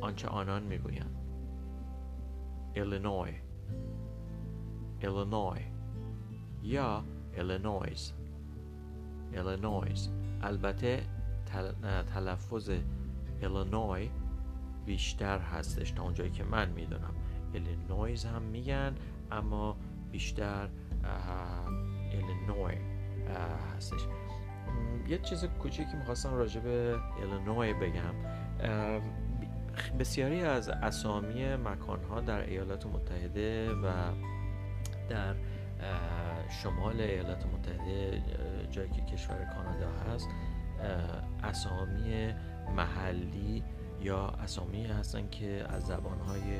آنچه 0.00 0.28
آنان 0.28 0.62
می‌گویند. 0.62 1.16
Illinois 2.74 3.34
Illinois 5.00 5.60
یا 6.62 7.04
ایلینویز 7.36 8.12
ایلینویز 9.32 10.08
البته 10.42 11.02
تلفظ 12.14 12.70
Illinois 13.40 14.10
بیشتر 14.86 15.38
هستش 15.38 15.90
تا 15.90 16.02
اونجایی 16.02 16.30
که 16.30 16.44
من 16.44 16.70
می‌دونم. 16.70 17.14
ایلینویز 17.52 18.24
هم 18.24 18.42
میگن 18.42 18.94
اما 19.30 19.76
بیشتر 20.12 20.68
Illinois. 22.12 22.78
هستش 23.76 24.00
یه 25.08 25.18
چیز 25.18 25.44
کوچیکی 25.44 25.96
می‌خواستم 25.96 26.34
راجع 26.34 26.60
به 26.60 26.96
Illinois 27.20 27.74
بگم. 27.74 28.14
بسیاری 29.98 30.42
از 30.42 30.68
اسامی 30.68 31.56
مکانها 31.56 32.20
در 32.20 32.40
ایالات 32.40 32.86
متحده 32.86 33.70
و 33.70 33.92
در 35.08 35.34
شمال 36.62 37.00
ایالات 37.00 37.46
متحده 37.46 38.22
جایی 38.70 38.90
که 38.90 39.02
کشور 39.02 39.44
کانادا 39.54 39.90
هست 39.90 40.28
اسامی 41.42 42.34
محلی 42.76 43.64
یا 44.00 44.26
اسامی 44.26 44.86
هستن 44.86 45.28
که 45.28 45.66
از 45.68 45.86
زبانهای 45.86 46.58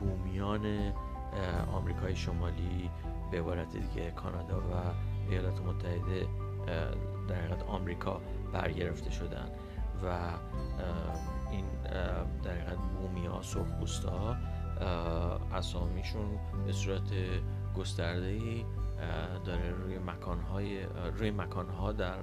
بومیان 0.00 0.92
آمریکای 1.72 2.16
شمالی 2.16 2.90
به 3.30 3.38
عبارت 3.38 3.72
دیگه 3.72 4.10
کانادا 4.10 4.58
و 4.60 4.94
ایالات 5.30 5.60
متحده 5.60 6.26
در 7.28 7.34
حقیقت 7.34 7.62
آمریکا 7.62 8.20
برگرفته 8.52 9.10
شدن 9.10 9.48
و 10.04 10.30
این 11.50 11.64
در 12.42 12.50
حقیقت 12.50 12.78
بومیا 12.78 13.42
سرخپوستا 13.42 14.36
اسامیشون 15.52 16.38
به 16.66 16.72
صورت 16.72 17.12
گسترده 17.76 18.26
ای 18.26 18.64
داره 19.44 19.70
روی 19.70 19.98
مکانهای 19.98 20.82
روی 21.18 21.30
مکانها 21.30 21.92
در 21.92 22.16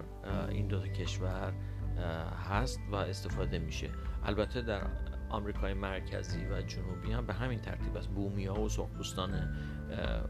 این 0.49 0.67
دو 0.67 0.79
کشور 0.79 1.53
هست 2.49 2.79
و 2.91 2.95
استفاده 2.95 3.59
میشه. 3.59 3.89
البته 4.23 4.61
در 4.61 4.81
آمریکای 5.29 5.73
مرکزی 5.73 6.45
و 6.45 6.61
جنوبی 6.61 7.11
هم 7.11 7.25
به 7.25 7.33
همین 7.33 7.59
ترتیب 7.59 7.97
است 7.97 8.07
بومیا 8.07 8.59
و 8.59 8.69
سرخپوستان 8.69 9.55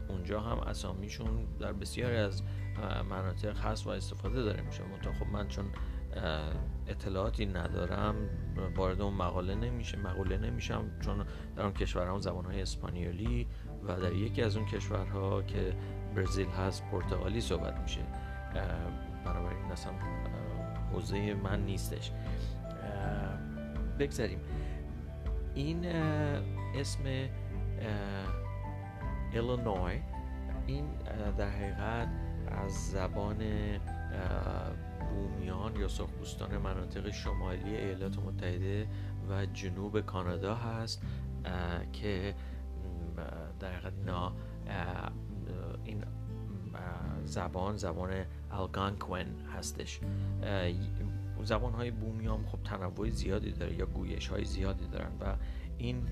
اونجا 0.08 0.40
هم 0.40 0.58
اسامیشون 0.58 1.46
در 1.60 1.72
بسیاری 1.72 2.16
از 2.16 2.42
مناطق 3.10 3.58
هست 3.58 3.86
و 3.86 3.90
استفاده 3.90 4.42
داره 4.42 4.62
میشه. 4.62 4.82
منتها 4.82 5.12
خب 5.12 5.26
من 5.26 5.48
چون 5.48 5.64
اطلاعاتی 6.86 7.46
ندارم 7.46 8.14
وارد 8.76 9.00
اون 9.00 9.14
مقاله 9.14 9.54
نمیشه 9.54 9.98
مقاله 9.98 10.36
نمیشم 10.36 10.84
چون 11.00 11.24
در 11.56 11.62
اون 11.62 11.72
کشورها 11.72 12.18
زبان 12.18 12.44
های 12.44 12.62
اسپانیولی 12.62 13.46
و 13.88 14.00
در 14.00 14.12
یکی 14.12 14.42
از 14.42 14.56
اون 14.56 14.66
کشورها 14.66 15.42
که 15.42 15.76
برزیل 16.16 16.48
هست 16.48 16.84
پرتغالی 16.90 17.40
صحبت 17.40 17.80
میشه. 17.80 18.00
بنابراین 19.24 19.72
اصلا 19.72 19.92
حوزه 20.92 21.34
من 21.34 21.64
نیستش. 21.64 22.12
بگذاریم. 23.98 24.38
این 25.60 25.86
اسم 26.74 27.28
ایلینوی 29.32 30.00
این 30.66 30.84
در 31.38 31.48
حقیقت 31.48 32.08
از 32.46 32.90
زبان 32.90 33.36
بومیان 35.10 35.76
یا 35.76 35.88
سرخپوستان 35.88 36.58
مناطق 36.58 37.10
شمالی 37.10 37.76
ایالات 37.76 38.18
متحده 38.18 38.86
و 39.30 39.46
جنوب 39.46 40.00
کانادا 40.00 40.54
هست 40.54 41.02
که 41.92 42.34
در 43.60 43.72
حقیقت 43.72 43.92
اینا 43.96 44.32
این 45.84 46.04
زبان 47.24 47.76
زبان 47.76 48.10
الگانکوین 48.52 49.26
هستش. 49.56 50.00
زبان 51.44 51.72
های 51.72 51.90
بومیام 51.90 52.46
خب 52.46 52.58
تنوع 52.64 53.08
زیادی 53.08 53.50
داره 53.52 53.74
یا 53.74 53.86
گویش 53.86 54.28
های 54.28 54.44
زیادی 54.44 54.86
دارن 54.86 55.12
و 55.20 55.36
این 55.78 56.02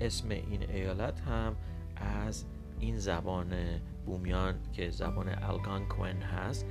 اسم 0.00 0.28
این 0.28 0.70
ایالت 0.70 1.20
هم 1.20 1.56
از 1.96 2.44
این 2.80 2.98
زبان 2.98 3.54
بومیان 4.06 4.54
که 4.72 4.90
زبان 4.90 5.28
Algonquin 5.28 6.22
هست 6.22 6.66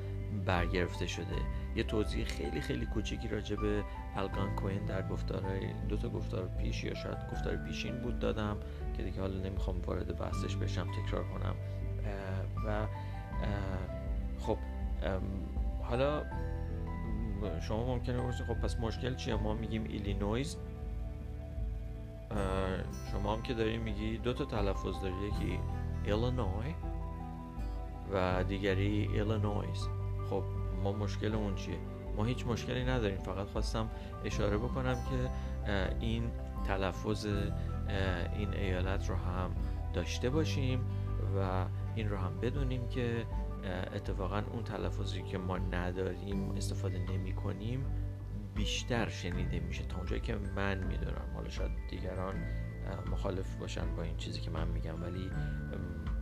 برگرفته 0.46 1.08
شده. 1.08 1.36
یه 1.76 1.84
توضیح 1.84 2.26
خیلی 2.26 2.62
خیلی 2.62 2.86
کوچیکی 2.86 3.28
راجع 3.28 3.56
به 3.56 3.84
Algonquin 4.16 4.86
در 4.86 5.08
گفتار 5.08 5.44
دو 5.90 5.98
تا 5.98 6.10
گفتار 6.10 6.50
پیش 6.58 6.84
یا 6.84 6.94
شاید 6.94 7.18
گفتار 7.32 7.56
پیشین 7.56 8.02
بود 8.02 8.20
دادم 8.20 8.58
که 8.98 9.04
دیگه 9.04 9.22
حالا 9.22 9.40
نمی‌خوام 9.40 9.82
وارد 9.82 10.18
بحثش 10.18 10.56
بشم 10.56 10.88
تکرار 10.92 11.24
کنم. 11.24 11.56
و 12.68 12.88
خب 14.40 14.58
حالا 15.82 16.24
شما 17.62 17.86
ممکنه 17.86 18.18
بپرسید 18.22 18.46
خب 18.46 18.54
پس 18.54 18.80
مشکل 18.80 19.16
چیه؟ 19.16 19.36
ما 19.36 19.54
میگیم 19.54 19.84
ایلینویز. 19.84 20.58
شما 23.12 23.34
هم 23.36 23.42
که 23.42 23.54
داری 23.54 23.78
میگی 23.78 24.18
دو 24.18 24.34
تا 24.34 24.46
تلفظ 24.46 25.02
داری 25.02 25.28
یکی 25.28 25.60
Illinois 26.06 26.74
و 28.14 28.44
دیگری 28.44 29.10
ایلینویز. 29.14 29.88
خب 30.30 30.44
ما 30.84 30.92
مشکل 30.92 31.36
اون 31.36 31.56
چیه؟ 31.56 31.78
ما 32.18 32.26
هیچ 32.26 32.48
مشکلی 32.48 32.84
نداریم 32.84 33.18
فقط 33.18 33.48
خواستم 33.48 33.90
اشاره 34.26 34.58
بکنم 34.58 34.96
که 34.96 35.30
این 36.00 36.32
تلفظ 36.68 37.26
این 38.36 38.54
ایالت 38.54 39.10
رو 39.10 39.16
هم 39.16 39.52
داشته 39.94 40.30
باشیم 40.30 40.80
و 41.38 41.66
این 41.96 42.10
رو 42.10 42.18
هم 42.18 42.40
بدونیم 42.42 42.88
که 42.88 43.26
اتفاقا 43.94 44.44
اون 44.52 44.64
تلفظی 44.64 45.22
که 45.22 45.38
ما 45.38 45.58
نداریم 45.58 46.52
استفاده 46.52 47.00
نمی 47.00 47.34
کنیم 47.34 47.86
بیشتر 48.56 49.10
شنیده 49.10 49.60
میشه. 49.60 49.84
تا 49.84 49.98
اونجایی 49.98 50.22
که 50.22 50.36
من 50.56 50.84
می‌دونم. 50.84 51.32
حالا 51.34 51.50
شاید 51.50 51.72
دیگران 51.90 52.36
مخالف 53.12 53.56
باشن 53.56 53.96
با 53.96 54.04
این 54.04 54.18
چیزی 54.18 54.42
که 54.42 54.52
من 54.52 54.68
میگم. 54.68 55.04
ولی 55.04 55.32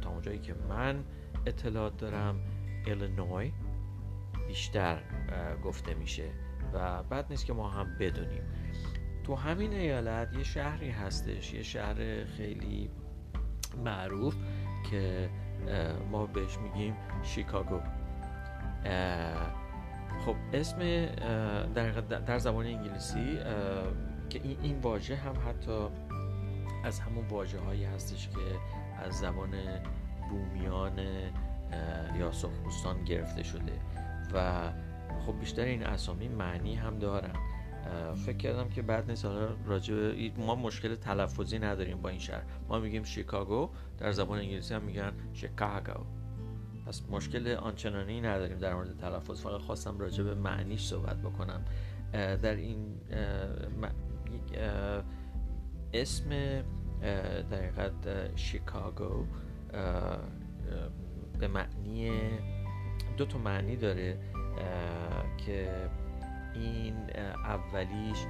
تا 0.02 0.10
اونجایی 0.10 0.40
که 0.40 0.56
من 0.70 1.04
اطلاعات 1.46 1.98
دارم 1.98 2.40
ایلینوی 2.86 3.54
بیشتر 4.48 5.02
گفته 5.64 5.94
میشه 5.94 6.30
و 6.74 7.04
بعد 7.04 7.26
نیست 7.30 7.46
که 7.46 7.54
ما 7.54 7.70
هم 7.70 7.98
بدونیم. 8.00 8.44
تو 9.24 9.36
همین 9.36 9.74
ایالت 9.74 10.38
یه 10.38 10.44
شهری 10.44 10.90
هستش. 10.90 11.54
یه 11.54 11.64
شهر 11.64 12.26
خیلی 12.26 12.90
معروف 13.86 14.36
که 14.92 15.30
ما 16.12 16.26
بهش 16.26 16.58
میگیم 16.58 16.96
شیکاگو. 17.24 17.80
خب 20.26 20.36
اسم 20.54 21.06
در, 21.76 21.92
در 22.28 22.38
زبان 22.38 22.66
انگلیسی 22.66 23.40
که 24.30 24.42
این, 24.44 24.58
این 24.62 24.80
واژه 24.80 25.16
هم 25.16 25.36
حتی 25.50 25.88
از 26.84 27.00
همون 27.00 27.28
واژه 27.28 27.60
هایی 27.60 27.86
هستش 27.86 28.30
که 28.30 28.36
از 29.06 29.14
زبان 29.14 29.52
بومیان 30.30 31.00
یا 32.20 32.32
سرخپوستان 32.32 33.04
گرفته 33.04 33.44
شده. 33.44 33.74
و 34.34 34.70
خب 35.26 35.40
بیشتر 35.40 35.64
این 35.64 35.84
اسامی 35.84 36.28
معنی 36.28 36.76
هم 36.76 37.00
دارن. 37.00 37.34
فکر 38.26 38.38
کردم 38.38 38.70
که 38.70 38.82
بعد 38.82 39.10
نیست. 39.10 39.26
حالا 39.26 39.48
راجع 39.66 40.30
ما 40.38 40.56
مشکل 40.56 40.96
تلفظی 40.96 41.60
نداریم 41.60 42.02
با 42.02 42.10
این 42.10 42.20
شهر. 42.20 42.44
ما 42.68 42.80
میگیم 42.80 43.04
شیکاگو 43.04 43.70
در 43.98 44.12
زبان 44.12 44.40
انگلیسی 44.40 44.74
هم 44.74 44.82
میگن 44.82 45.12
شیکاگو. 45.34 46.06
پس 46.88 47.02
مشکل 47.10 47.48
آنچنانی 47.48 48.22
نداریم 48.22 48.58
در 48.58 48.74
مورد 48.74 48.98
تلفظ. 48.98 49.42
فقط 49.42 49.62
خواستم 49.62 50.00
راجع 50.00 50.24
به 50.24 50.36
معنیش 50.36 50.86
صحبت 50.86 51.18
بکنم. 51.18 51.66
در 52.12 52.56
این 52.56 52.96
اسم 55.94 56.30
در 57.50 58.36
شیکاگو 58.36 59.26
به 61.40 61.48
معنی 61.48 62.12
دو 63.18 63.26
تا 63.26 63.38
معنی 63.38 63.76
داره 63.76 64.20
که 65.38 65.90
این 66.54 66.96
اولیش 67.46 68.26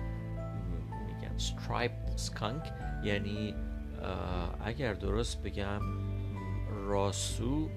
میگن 1.07 1.37
striped 1.37 1.91
skunk 2.15 2.71
یعنی 3.03 3.55
اگر 4.65 4.93
درست 4.93 5.43
بگم 5.43 5.81
راسو 6.87 7.69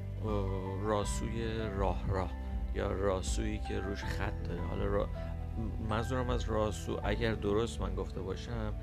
راسوی 0.82 1.68
راه 1.76 2.08
راه 2.08 2.30
یا 2.74 2.92
راسویی 2.92 3.58
که 3.58 3.80
روش 3.80 4.04
خط 4.04 4.42
داره. 4.48 4.60
حالا 4.60 4.84
را... 4.84 5.08
منظورم 5.90 6.30
از 6.30 6.44
راسو 6.44 7.00
اگر 7.04 7.34
درست 7.34 7.80
من 7.80 7.94
گفته 7.94 8.20
باشم 8.20 8.74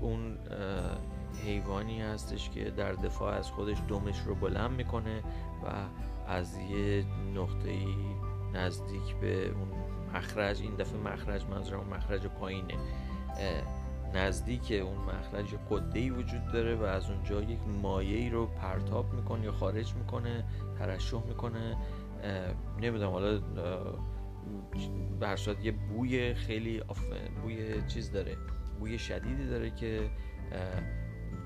اون 0.00 0.38
حیوانی 1.44 2.00
هستش 2.02 2.50
که 2.50 2.70
در 2.70 2.92
دفاع 2.92 3.34
از 3.34 3.50
خودش 3.50 3.76
دومش 3.88 4.18
رو 4.26 4.34
بلند 4.34 4.70
می‌کنه 4.70 5.22
و 5.64 5.68
از 6.26 6.58
یه 6.58 7.04
نقطه 7.34 7.72
نزدیک 8.54 9.16
به 9.20 9.48
اون 9.48 9.68
مخرج 10.14 10.62
این 10.62 10.74
دفعه 10.74 11.00
مخرج 11.00 11.44
منظورم 11.44 11.88
مخرج 11.88 12.26
پایینه. 12.26 12.74
نزدیک 14.14 14.72
اون 14.72 14.96
مخرج 14.96 15.54
قده 15.70 15.98
ای 15.98 16.10
وجود 16.10 16.52
داره 16.52 16.74
و 16.74 16.82
از 16.82 17.10
اونجا 17.10 17.42
یک 17.42 17.58
مایه 17.82 18.16
ای 18.16 18.30
رو 18.30 18.46
پرتاب 18.46 19.14
می‌کنه 19.14 19.44
یا 19.44 19.52
خارج 19.52 19.94
می‌کنه 19.94 20.44
ترشح 20.78 21.22
می‌کنه. 21.28 21.76
نمی‌دونم 22.82 23.10
حالا 23.10 23.40
به 25.20 25.26
یه 25.62 25.72
بوی 25.72 26.34
خیلی 26.34 26.82
بوی 27.42 27.82
چیز 27.88 28.12
داره 28.12 28.36
بوی 28.78 28.98
شدیدی 28.98 29.46
داره 29.46 29.70
که 29.70 30.10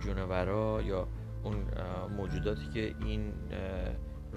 جونورا 0.01 0.83
یا 0.83 1.09
اون 1.43 1.57
موجوداتی 2.17 2.69
که 2.75 2.95
این 3.05 3.33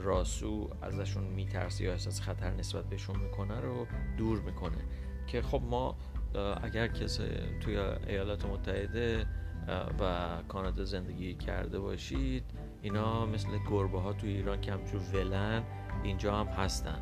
راسو 0.04 0.70
ازشون 0.82 1.24
میترسه 1.24 1.84
یا 1.84 1.91
احساس 1.91 2.22
خطر 2.22 2.52
نسبت 2.54 2.86
بهشون 2.86 3.20
می‌کنه 3.20 3.60
رو 3.60 3.88
دور 4.18 4.39
می‌کنه. 4.39 4.78
که 5.28 5.41
خب 5.41 5.62
ما 5.70 5.97
اگر 6.64 6.88
کسی 6.88 7.24
توی 7.60 7.78
ایالات 8.08 8.45
متحده 8.45 9.26
و 10.00 10.28
کانادا 10.47 10.86
زندگی 10.86 11.36
کرده 11.36 11.80
باشید 11.80 12.43
اینا 12.82 13.26
مثل 13.26 13.50
گربه 13.70 14.00
ها 14.00 14.14
توی 14.14 14.30
ایران 14.30 14.62
که 14.62 14.72
همچون 14.74 15.00
ولن 15.14 15.64
اینجا 16.04 16.36
هم 16.36 16.47
هستن. 16.47 17.02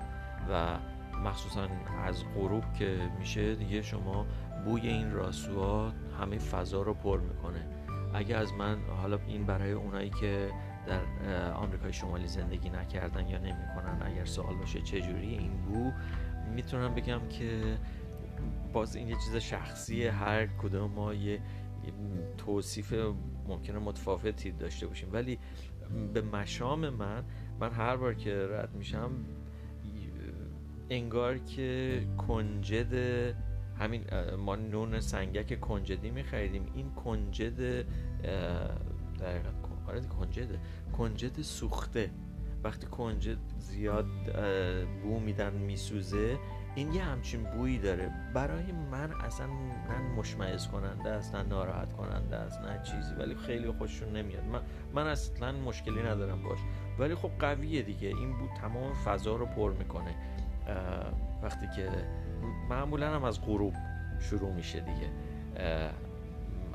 و 0.52 0.80
مخصوصا 1.24 1.68
از 2.04 2.24
غروب 2.36 2.74
که 2.74 3.12
میشه 3.20 3.56
دیگه 3.56 3.82
شما 3.82 4.26
بوی 4.66 4.82
این 4.82 5.12
راسوها 5.12 5.94
همه 6.22 6.38
فضا 6.38 6.82
رو 6.82 6.94
پر 6.94 7.20
می‌کنه. 7.20 7.68
اگه 8.14 8.36
از 8.36 8.54
من 8.54 8.78
حالا 9.02 9.20
این 9.28 9.46
برای 9.46 9.72
اونایی 9.72 10.10
که 10.10 10.52
در 10.88 11.52
آمریکای 11.54 11.94
شمالی 11.94 12.28
زندگی 12.28 12.70
نکردن 12.70 13.28
یا 13.28 13.38
نمی‌کنن 13.38 14.02
اگر 14.02 14.26
سوال 14.26 14.56
باشه 14.56 14.82
چجوری 14.82 15.28
این 15.28 15.52
بو؟ 15.62 15.92
می‌تونم 16.56 16.96
بگم 16.96 17.20
که 17.30 17.78
باز 18.74 18.96
این 18.96 19.08
یه 19.08 19.16
چیز 19.16 19.36
شخصی 19.36 20.08
هر 20.08 20.48
کدوم 20.48 20.92
ما 20.92 21.14
یه 21.14 21.40
توصیف 22.38 22.94
ممکنه 23.48 23.80
متفاوتی 23.80 24.52
داشته 24.52 24.88
باشیم. 24.88 25.10
ولی 25.12 25.40
به 26.14 26.22
مشام 26.22 26.90
من 26.90 27.24
من 27.60 27.72
هر 27.72 27.98
بار 27.98 28.14
که 28.14 28.48
رد 28.52 28.76
میشم 28.76 29.12
انگار 30.90 31.38
که 31.38 32.02
کنجد 32.18 32.94
همین 33.80 34.04
ما 34.38 34.56
نون 34.56 35.00
سنگک 35.00 35.60
کنجدی 35.60 36.10
میخریدیم. 36.10 36.72
این 36.76 36.90
کنجد 36.90 37.86
دقیقا 39.20 39.52
آره 39.88 40.02
کنجده. 40.02 40.60
کنجد 40.98 41.42
سوخته. 41.42 42.10
وقتی 42.64 42.88
کنجد 42.88 43.38
زیاد 43.60 44.06
بو 45.04 45.20
میدن 45.20 45.54
میسوزه 45.54 46.38
این 46.76 46.94
یه 46.94 47.04
همچین 47.04 47.44
بویی 47.44 47.78
داره. 47.78 48.12
برای 48.34 48.72
من 48.72 49.12
اصلا 49.12 49.48
نه 49.48 50.16
مشمعز 50.18 50.68
کننده 50.68 51.10
است 51.10 51.36
نه 51.36 51.44
ناراحت 51.44 51.94
کننده 51.94 52.36
است 52.36 52.62
نه 52.62 52.82
چیزی. 52.84 53.14
ولی 53.14 53.36
خیلی 53.36 53.72
خوششون 53.72 54.16
نمیاد. 54.16 54.44
من, 54.44 54.62
من 54.94 55.08
اصلا 55.08 55.52
مشکلی 55.52 56.04
ندارم 56.04 56.44
باش. 56.44 56.60
ولی 57.00 57.16
خب 57.16 57.32
قویه 57.40 57.82
دیگه. 57.82 58.08
این 58.08 58.38
بود 58.38 58.50
تمام 58.62 58.94
فضا 58.94 59.36
رو 59.36 59.46
پر 59.46 59.72
می‌کنه. 59.72 60.16
وقتی 61.44 61.68
که 61.76 61.90
معمولا 62.70 63.16
هم 63.16 63.24
از 63.24 63.42
غروب 63.42 63.74
شروع 64.20 64.54
میشه 64.54 64.80
دیگه. 64.80 65.10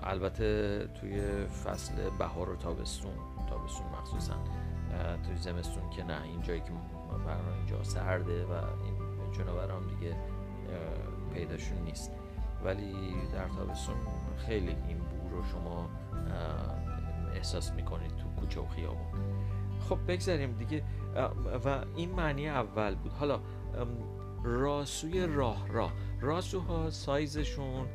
البته 0.02 0.88
توی 1.00 1.20
فصل 1.46 2.10
بهار 2.18 2.50
و 2.50 2.56
تابستون 2.56 3.12
تابستون 3.48 3.86
مخصوصا 3.86 4.34
توی 5.26 5.36
زمستون 5.36 5.90
که 5.90 6.04
نه 6.04 6.22
این 6.22 6.42
جایی 6.42 6.60
که 6.60 6.72
برای 7.26 7.58
اینجا 7.58 7.82
سرده 7.82 8.44
و 8.44 8.52
این 8.84 8.94
جنوبرام 9.32 9.86
دیگه 9.86 10.16
پیداشون 11.34 11.78
نیست. 11.78 12.12
ولی 12.64 13.14
در 13.32 13.48
تابستون 13.48 13.96
خیلی 14.46 14.76
این 14.88 14.98
بو 14.98 15.36
رو 15.36 15.44
شما 15.44 15.88
احساس 17.34 17.72
می‌کنید 17.72 18.16
تو 18.16 18.40
کوچه 18.40 18.60
و 18.60 18.66
خیابون. 18.66 19.06
خب 19.88 19.98
بگذاریم 20.08 20.52
دیگه. 20.52 20.82
و 21.64 21.84
این 21.96 22.10
معنی 22.10 22.48
اول 22.48 22.94
بود. 22.94 23.12
حالا 23.12 23.40
راسوی 24.44 25.26
راه 25.26 25.68
راه. 25.68 25.92
راسوها 26.20 26.90
سایزشون 26.90 27.86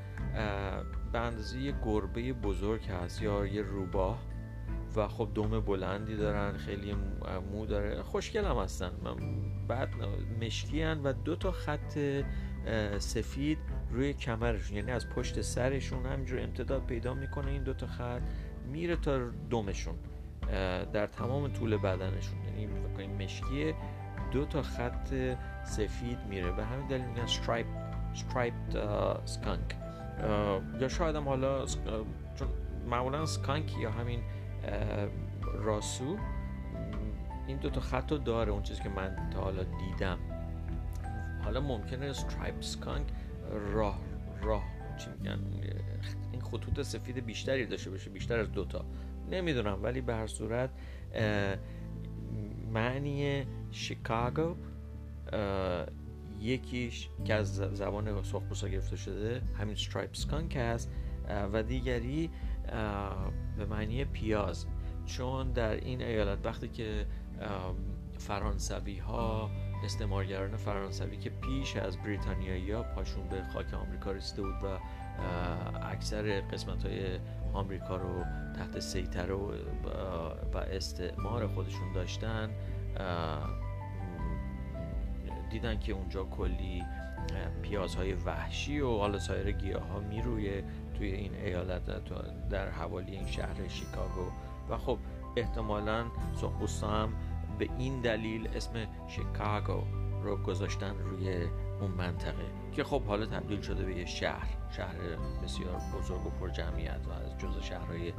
به 1.11 1.19
اندازه 1.19 1.59
یه 1.59 1.73
گربه 1.85 2.33
بزرگ 2.33 2.89
هست 2.89 3.21
یا 3.21 3.45
یه 3.45 3.61
روباه. 3.61 4.19
و 4.95 5.07
خب 5.07 5.29
دم 5.33 5.59
بلندی 5.59 6.15
دارن 6.15 6.57
خیلی 6.57 6.95
مو 7.51 7.65
داره. 7.65 8.03
خوشگل 8.03 8.45
هستن. 8.45 8.91
بعد 9.67 9.89
مشکی 10.41 10.81
ان 10.81 10.99
و 11.03 11.13
دو 11.13 11.35
تا 11.35 11.51
خط 11.51 11.99
سفید 12.97 13.57
روی 13.91 14.13
کمرشون. 14.13 14.77
یعنی 14.77 14.91
از 14.91 15.09
پشت 15.09 15.41
سرشون 15.41 16.05
همینجور 16.05 16.39
امتداد 16.39 16.85
پیدا 16.85 17.13
می‌کنه 17.13 17.51
این 17.51 17.63
دو 17.63 17.73
تا 17.73 17.87
خط. 17.87 18.21
میره 18.71 18.95
تا 18.95 19.19
دمشون 19.49 19.95
در 20.93 21.07
تمام 21.07 21.47
طول 21.47 21.77
بدنشون. 21.77 22.37
یعنی 22.45 22.67
مشکی 23.23 23.73
دو 24.31 24.45
تا 24.45 24.61
خط 24.61 25.13
سفید 25.63 26.17
میره. 26.29 26.51
به 26.51 26.65
همین 26.65 26.87
دلیل 26.87 27.05
میگن 27.05 27.25
striped 27.25 27.67
striped 28.13 28.77
skunk 29.25 29.75
یا 30.79 30.87
شاید 30.87 31.15
هم 31.15 31.27
حالا 31.27 31.65
چون 32.35 32.47
معمولا 32.89 33.25
skunk 33.25 33.77
یا 33.77 33.91
همین 33.91 34.19
راسو 35.53 36.17
این 37.47 37.57
دو 37.57 37.69
تا 37.69 37.81
خط 37.81 38.11
رو 38.11 38.17
داره 38.17 38.51
اون 38.51 38.63
چیزی 38.63 38.83
که 38.83 38.89
من 38.89 39.29
تا 39.33 39.41
حالا 39.41 39.63
دیدم. 39.63 40.17
حالا 41.43 41.61
ممکنه 41.61 42.13
striped 42.13 42.61
skunk 42.61 43.07
راه 43.73 43.99
راه 44.41 44.63
چی 44.97 45.09
میگن 45.19 45.39
این 46.31 46.41
خطوط 46.41 46.81
سفید 46.81 47.25
بیشتری 47.25 47.65
داشته 47.65 47.89
باشه 47.89 48.09
بیشتر 48.09 48.39
از 48.39 48.51
دوتا. 48.51 48.85
نمی‌دونم 49.31 49.83
ولی 49.83 50.01
به 50.01 50.15
هر 50.15 50.27
صورت 50.27 50.69
معنی 52.73 53.45
شیکاگو 53.71 54.55
یکیش 56.39 57.09
که 57.25 57.33
از 57.33 57.55
زبان 57.55 58.23
سرخپوستا 58.23 58.67
گرفته 58.67 58.95
شده 58.95 59.41
همین 59.59 59.75
striped 59.75 60.13
skunk 60.13 60.55
هست 60.55 60.91
و 61.53 61.63
دیگری 61.63 62.29
به 63.57 63.65
معنی 63.65 64.05
پیاز. 64.05 64.65
چون 65.05 65.51
در 65.51 65.71
این 65.71 66.01
ایالت 66.01 66.45
وقتی 66.45 66.67
که 66.67 67.05
فرانسوی 68.17 68.97
ها 68.97 69.49
استعمارگران 69.83 70.57
فرانسوی 70.57 71.17
که 71.17 71.29
پیش 71.29 71.75
از 71.75 71.97
بریتانیایی 71.97 72.71
ها 72.71 72.83
پاشون 72.83 73.29
به 73.29 73.43
خاک 73.53 73.73
آمریکا 73.73 74.11
رسیده 74.11 74.41
بود 74.41 74.55
و 74.63 74.79
اکثر 75.81 76.41
قسمت 76.41 76.85
های 76.85 77.19
آمریکا 77.53 77.97
رو 77.97 78.23
تحت 78.57 78.79
سیطره 78.79 79.33
و 79.33 80.57
استعمار 80.57 81.47
خودشون 81.47 81.93
داشتن 81.93 82.49
دیدن 85.49 85.79
که 85.79 85.93
اونجا 85.93 86.23
کلی 86.23 86.83
پیازهای 87.61 88.13
وحشی 88.13 88.79
و 88.79 88.97
حالا 88.97 89.19
سایر 89.19 89.51
گیاه 89.51 89.87
ها 89.87 89.99
میرویه 89.99 90.63
توی 90.97 91.11
این 91.11 91.35
ایالت 91.35 91.81
در 92.49 92.69
حوالی 92.69 93.11
این 93.11 93.27
شهر 93.27 93.67
شیکاگو. 93.67 94.31
و 94.69 94.77
خب 94.77 94.97
احتمالا 95.35 96.05
سخبوستا 96.35 96.87
هم 96.87 97.13
به 97.59 97.69
این 97.77 98.01
دلیل 98.01 98.49
اسم 98.55 98.73
شیکاگو 99.07 99.83
رو 100.23 100.37
گذاشتن 100.37 100.95
روی 100.97 101.47
اون 101.81 101.91
منطقه. 101.91 102.45
که 102.71 102.83
خب 102.83 103.03
حالا 103.03 103.25
تبدیل 103.25 103.61
شده 103.61 103.85
به 103.85 103.95
یه 103.95 104.05
شهر 104.05 104.47
شهر 104.71 104.95
بسیار 105.43 105.81
بزرگ 105.99 106.25
و 106.25 106.29
پر 106.29 106.49
جمعیت 106.49 106.99
و 107.07 107.11
از 107.11 107.37
جز 107.37 107.63
شهرهای 107.63 108.13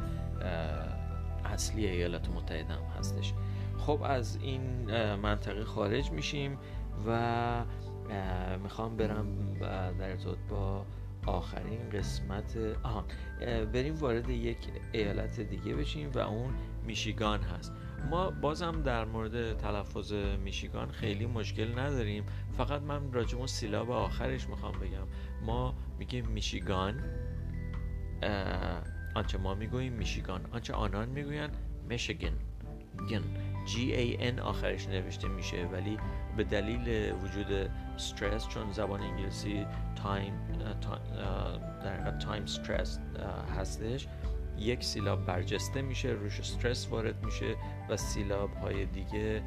اصلی 1.44 1.86
ایالات 1.86 2.28
متحده 2.28 2.74
هم 2.74 2.82
هستش. 2.98 3.34
خب 3.78 4.02
از 4.04 4.38
این 4.42 4.62
منطقه 5.14 5.64
خارج 5.64 6.10
میشیم. 6.10 6.58
و 7.06 7.64
می‌خوام 8.62 8.96
برم 8.96 9.54
در 9.98 10.10
ارتباط 10.10 10.38
با 10.50 10.86
آخرین 11.26 11.90
قسمت 11.90 12.56
آها 12.82 13.04
بریم 13.72 13.94
وارد 13.94 14.30
یک 14.30 14.58
ایالت 14.92 15.40
دیگه 15.40 15.74
بشیم 15.74 16.10
و 16.14 16.18
اون 16.18 16.54
میشیگان 16.86 17.40
هست. 17.40 17.72
ما 18.10 18.30
بازم 18.30 18.82
در 18.82 19.04
مورد 19.04 19.56
تلفظ 19.56 20.12
میشیگان 20.44 20.90
خیلی 20.90 21.26
مشکل 21.26 21.78
نداریم. 21.78 22.24
فقط 22.56 22.82
من 22.82 23.12
راجع 23.12 23.46
سیلاب 23.46 23.90
آخرش 23.90 24.48
می‌خوام 24.48 24.72
بگم. 24.72 25.06
ما 25.46 25.74
میگیم 25.98 26.26
میشیگان 26.26 27.00
آنچه 29.14 29.38
ما 29.38 29.54
می‌گوییم 29.54 29.92
میشیگان 29.92 30.40
آنچه 30.52 30.74
آنان 30.74 31.08
می‌گویند 31.08 31.56
میشیگن 31.88 32.32
گن. 33.10 33.22
G 33.68 33.76
A 33.76 34.22
N 34.36 34.38
آخرش 34.38 34.88
نوشته 34.88 35.28
میشه 35.28 35.66
ولی 35.72 35.98
به 36.36 36.44
دلیل 36.44 37.12
وجود 37.12 37.70
استرس 37.94 38.48
چون 38.48 38.72
زبان 38.72 39.00
انگلیسی 39.00 39.66
time 40.02 40.32
در 41.84 42.18
time 42.18 42.42
stress 42.42 42.98
هستش 43.58 44.08
یک 44.58 44.84
سیلاب 44.84 45.26
برجسته 45.26 45.82
میشه 45.82 46.08
روش 46.08 46.40
استرس 46.40 46.88
وارد 46.88 47.24
میشه 47.24 47.56
و 47.88 47.96
سیلاب 47.96 48.54
های 48.54 48.86
دیگه 48.86 49.42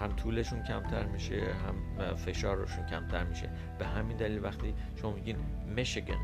هم 0.00 0.16
طولشون 0.16 0.62
کمتر 0.62 1.06
میشه 1.06 1.40
هم 1.40 2.14
فشارشون 2.14 2.86
کمتر 2.86 3.24
میشه. 3.24 3.50
به 3.78 3.86
همین 3.86 4.16
دلیل 4.16 4.44
وقتی 4.44 4.74
شما 4.96 5.12
میگین 5.12 5.36
میشیگن 5.66 6.18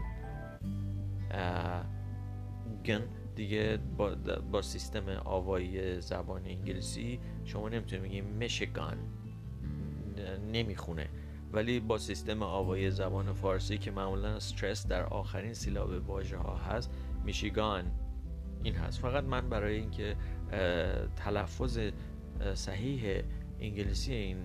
گن 2.84 3.02
دیگه 3.40 3.78
با, 3.96 4.14
با 4.52 4.62
سیستم 4.62 5.08
آوایی 5.24 6.00
زبان 6.00 6.46
انگلیسی 6.46 7.20
شما 7.44 7.68
نمی‌تونید 7.68 8.04
بگید 8.04 8.24
میشگان 8.24 8.98
نمی‌خونه. 10.52 11.08
ولی 11.52 11.80
با 11.80 11.98
سیستم 11.98 12.42
آوایی 12.42 12.90
زبان 12.90 13.32
فارسی 13.32 13.78
که 13.78 13.90
معمولا 13.90 14.28
استرس 14.28 14.86
در 14.86 15.02
آخرین 15.02 15.54
سیلاب 15.54 16.08
واژه 16.08 16.36
ها 16.36 16.56
هست 16.56 16.90
میشیگان 17.24 17.84
این 18.62 18.74
هست. 18.74 19.00
فقط 19.00 19.24
من 19.24 19.48
برای 19.48 19.76
اینکه 19.76 20.16
تلفظ 21.16 21.78
صحیح 22.54 23.22
انگلیسی 23.60 24.14
این 24.14 24.38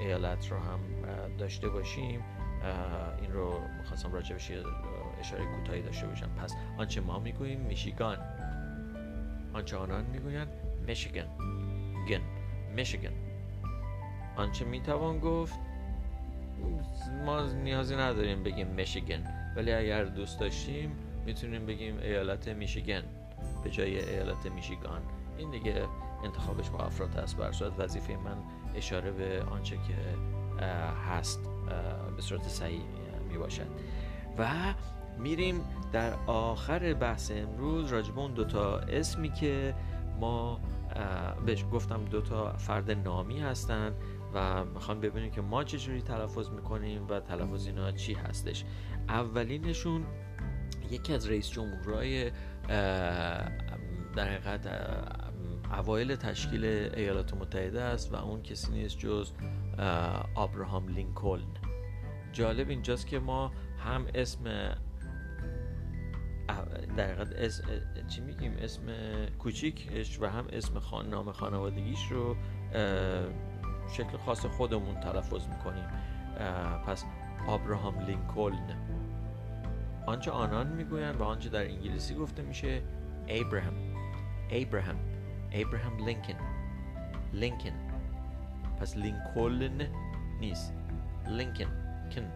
ایالت 0.00 0.50
رو 0.50 0.58
هم 0.58 0.80
داشته 1.38 1.68
باشیم 1.68 2.20
این 3.22 3.32
رو 3.32 3.60
می‌خواستم 3.78 4.12
راجبش 4.12 4.50
اشاره 5.20 5.44
کوتاهی 5.44 5.82
داشته 5.82 6.06
باشم. 6.06 6.28
پس 6.28 6.54
آنچه 6.78 7.00
ما 7.00 7.18
می‌گوییم 7.18 7.60
میشیگان. 7.60 8.18
آنچه 9.52 9.76
آنان 9.76 10.04
می‌گویند 10.04 10.48
میشیگن 10.86 11.26
گن. 12.08 12.20
میشیگن 12.76 13.12
آنچه 14.36 14.64
می‌توان 14.64 15.18
گفت 15.18 15.58
ما 17.26 17.46
نیازی 17.46 17.96
نداریم 17.96 18.42
بگیم 18.42 18.66
میشیگن 18.66 19.24
ولی 19.56 19.72
اگر 19.72 20.04
دوست 20.04 20.40
داشتیم 20.40 20.96
می‌تونیم 21.26 21.66
بگیم 21.66 21.98
ایالت 21.98 22.48
میشیگن 22.48 23.02
به 23.64 23.70
جای 23.70 24.10
ایالت 24.10 24.46
میشیگان. 24.46 25.02
این 25.38 25.50
دیگه 25.50 25.86
انتخابش 26.24 26.70
با 26.70 26.78
افراد 26.78 27.16
هست 27.16 27.36
بر 27.36 27.52
وظیفه 27.78 28.16
من 28.16 28.36
اشاره 28.74 29.10
به 29.10 29.42
آنچه 29.42 29.76
که 29.76 29.94
هست 31.08 31.48
به 32.16 32.22
صورت 32.22 32.42
صحیح 32.42 32.82
می 33.28 33.38
باشد 33.38 33.66
و 34.38 34.74
میریم 35.18 35.60
در 35.92 36.12
آخر 36.26 36.94
بحث 36.94 37.30
امروز. 37.30 37.92
راجب 37.92 38.18
اون 38.18 38.34
دوتا 38.34 38.78
اسمی 38.78 39.32
که 39.32 39.74
ما 40.20 40.60
بهش 41.46 41.64
گفتم 41.72 42.04
دوتا 42.04 42.52
فرد 42.52 42.90
نامی 42.90 43.40
هستند 43.40 43.94
و 44.34 44.64
می‌خوام 44.64 45.00
ببینیم 45.00 45.30
که 45.30 45.40
ما 45.40 45.64
چجوری 45.64 46.02
تلفظ 46.02 46.50
می‌کنیم 46.50 47.08
و 47.08 47.20
تلفظ 47.20 47.66
اینا 47.66 47.92
چی 47.92 48.14
هستش. 48.14 48.64
اولینشون 49.08 50.06
یکی 50.90 51.14
از 51.14 51.28
رئیس 51.28 51.50
جمهورای 51.50 52.30
در 54.16 54.28
حقیقت 54.28 54.68
اوایل 55.72 56.16
تشکیل 56.16 56.64
ایالات 56.64 57.34
متحده 57.34 57.80
است 57.80 58.14
و 58.14 58.16
اون 58.16 58.42
کسی 58.42 58.72
نیست 58.72 58.98
جز 58.98 59.32
آبراهام 60.34 60.88
لینکلن. 60.88 61.54
جالب 62.32 62.68
اینجاست 62.68 63.06
که 63.06 63.18
ما 63.18 63.52
هم 63.78 64.06
اسم 64.14 64.74
در 66.98 67.14
حقیقت 67.14 68.06
چی 68.06 68.20
میگیم؟ 68.20 68.56
اسم 68.62 68.82
کوچیکش 69.38 70.20
و 70.20 70.26
هم 70.26 70.46
اسم 70.52 70.78
خان... 70.78 71.08
نام 71.08 71.32
خانوادگیش 71.32 72.06
رو 72.10 72.36
شکل 73.92 74.16
خاص 74.26 74.46
خودمون 74.46 75.00
تلفظ 75.00 75.46
می‌کنیم. 75.48 75.84
پس 76.86 77.04
آبراهام 77.48 78.00
لینکلن. 78.00 78.76
آنچه 80.06 80.30
آنان 80.30 80.66
می‌گویند 80.66 81.20
و 81.20 81.24
آنچه 81.24 81.48
در 81.48 81.64
انگلیسی 81.64 82.14
گفته 82.14 82.42
میشه 82.42 82.82
ابراهام 83.28 83.74
ابراهام 84.50 84.96
ابراهام 85.52 86.06
لینکن 86.06 86.34
لینکن 87.32 87.72
پس 88.80 88.96
لینکلن 88.96 89.88
نیست. 90.40 90.74
لینکن 91.28 91.64
کن 92.14 92.32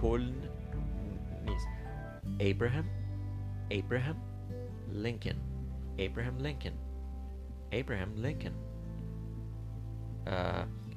کلن 0.00 0.34
نیست. 1.46 1.68
ابراهام 2.40 3.01
ابراهام 3.72 4.16
لینکن 4.92 5.34
ابراهام 5.98 6.38
لینکن 6.38 6.72
ابراهام 7.72 8.14
لینکن 8.14 8.52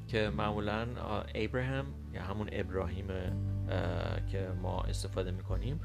که 0.08 0.30
معمولا 0.30 0.88
ابراهام 1.36 1.86
یا 2.14 2.24
همون 2.24 2.50
ابراهیم 2.52 3.08
که 4.28 4.50
ما 4.62 4.82
استفاده 4.82 5.32
می‌کنیم 5.32 5.80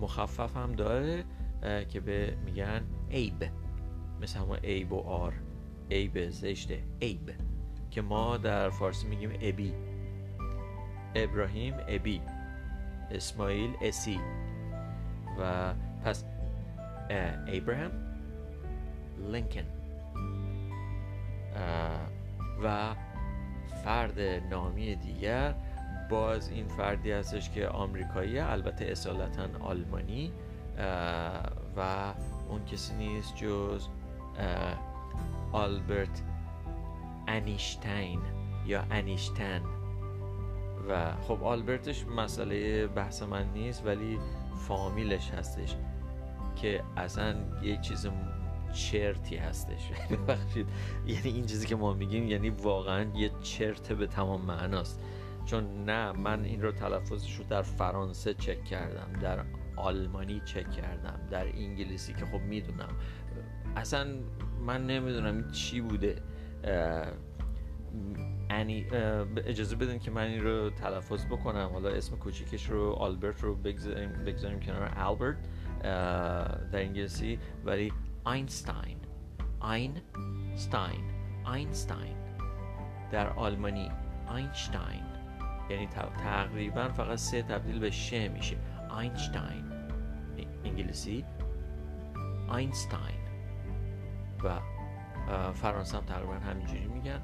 مخفف 0.00 0.56
هم 0.56 0.72
داره 0.72 1.24
که 1.88 2.00
به 2.00 2.36
میگن 2.44 2.82
ایب 3.08 3.50
مثل 4.22 4.38
همون 4.38 4.58
ایب 4.62 4.92
و 4.92 5.00
آر 5.00 5.34
ایب 5.88 6.30
زشته 6.30 6.82
ایب 7.00 7.32
که 7.90 8.02
ما 8.02 8.36
در 8.36 8.70
فارسی 8.70 9.06
میگیم 9.06 9.30
ابی 9.40 9.74
ابراهیم 11.14 11.74
ابی 11.88 12.20
اسماعیل 13.10 13.70
اسی 13.82 14.20
و 15.40 15.74
پس 16.04 16.24
ابراهام 17.46 17.90
لینکن 19.32 19.64
و 22.64 22.94
فرد 23.84 24.20
نامی 24.50 24.96
دیگر. 24.96 25.54
باز 26.10 26.48
این 26.48 26.68
فردی 26.68 27.12
هستش 27.12 27.50
که 27.50 27.68
آمریکایی 27.68 28.38
البته 28.38 28.84
اصالتا 28.84 29.48
آلمانی 29.60 30.32
و 31.76 32.12
اون 32.48 32.64
کسی 32.64 32.94
نیست 32.94 33.36
جز 33.36 33.88
آلبرت 35.52 36.22
انیشتین 37.28 38.20
یا 38.66 38.84
انیشتن. 38.90 39.60
و 40.88 41.12
خب 41.28 41.44
آلبرتش 41.44 42.06
مسئله 42.06 42.86
بحث 42.86 43.22
من 43.22 43.46
نیست 43.54 43.86
ولی 43.86 44.18
فامیلش 44.54 45.30
هستش 45.30 45.76
که 46.56 46.82
اصلا 46.96 47.34
یه 47.62 47.76
چیز 47.76 48.06
چرتی 48.72 49.36
هستش. 49.36 49.90
ببخشید. 50.10 50.66
یعنی 51.06 51.28
این 51.28 51.46
چیزی 51.46 51.66
که 51.66 51.76
ما 51.76 51.92
میگیم 51.92 52.28
یعنی 52.28 52.50
واقعا 52.50 53.06
یه 53.14 53.30
چرت 53.42 53.92
به 53.92 54.06
تمام 54.06 54.40
معناست. 54.40 55.00
چون 55.44 55.84
نه 55.84 56.12
من 56.12 56.44
این 56.44 56.62
رو 56.62 56.72
تلفظش 56.72 57.36
رو 57.36 57.44
در 57.44 57.62
فرانسه 57.62 58.34
چک 58.34 58.64
کردم 58.64 59.20
در 59.20 59.44
آلمانی 59.76 60.42
چک 60.44 60.70
کردم 60.70 61.20
در 61.30 61.46
انگلیسی 61.46 62.12
که 62.12 62.26
خب 62.26 62.40
می‌دونم. 62.40 62.88
اصلا 63.76 64.06
من 64.66 64.86
نمی‌دونم 64.86 65.50
چی 65.50 65.80
بوده. 65.80 66.22
انی 68.50 68.86
اجازه 69.36 69.76
بدین 69.76 69.98
که 69.98 70.10
من 70.10 70.22
این 70.22 70.42
رو 70.42 70.70
تلفظ 70.70 71.26
بکنم. 71.26 71.70
حالا 71.72 71.88
اسم 71.88 72.16
کوچیکش 72.16 72.70
رو 72.70 72.92
آلبرت 72.92 73.40
رو 73.40 73.54
بگذاریم, 73.54 74.12
بگذاریم 74.26 74.60
کنار 74.60 74.92
آلبرت 74.96 75.36
در 76.72 76.80
انگلیسی. 76.80 77.38
ولی 77.64 77.92
آینستاین 78.24 78.96
آینستاین 79.60 81.04
آینستاین. 81.44 82.16
در 83.12 83.28
آلمانی 83.28 83.90
آینشتاین. 84.26 85.02
یعنی 85.70 85.86
تقریبا 86.24 86.88
فقط 86.88 87.18
سه 87.18 87.42
تبدیل 87.42 87.78
به 87.78 87.90
شه 87.90 88.28
میشه. 88.28 88.56
آینشتاین. 88.90 89.64
انگلیسی. 90.64 91.24
آینستاین. 92.48 93.24
و 94.44 94.60
فرانسه 95.52 95.96
هم 95.96 96.04
تقریبا 96.04 96.34
همینجوری 96.34 96.86
میگن. 96.86 97.22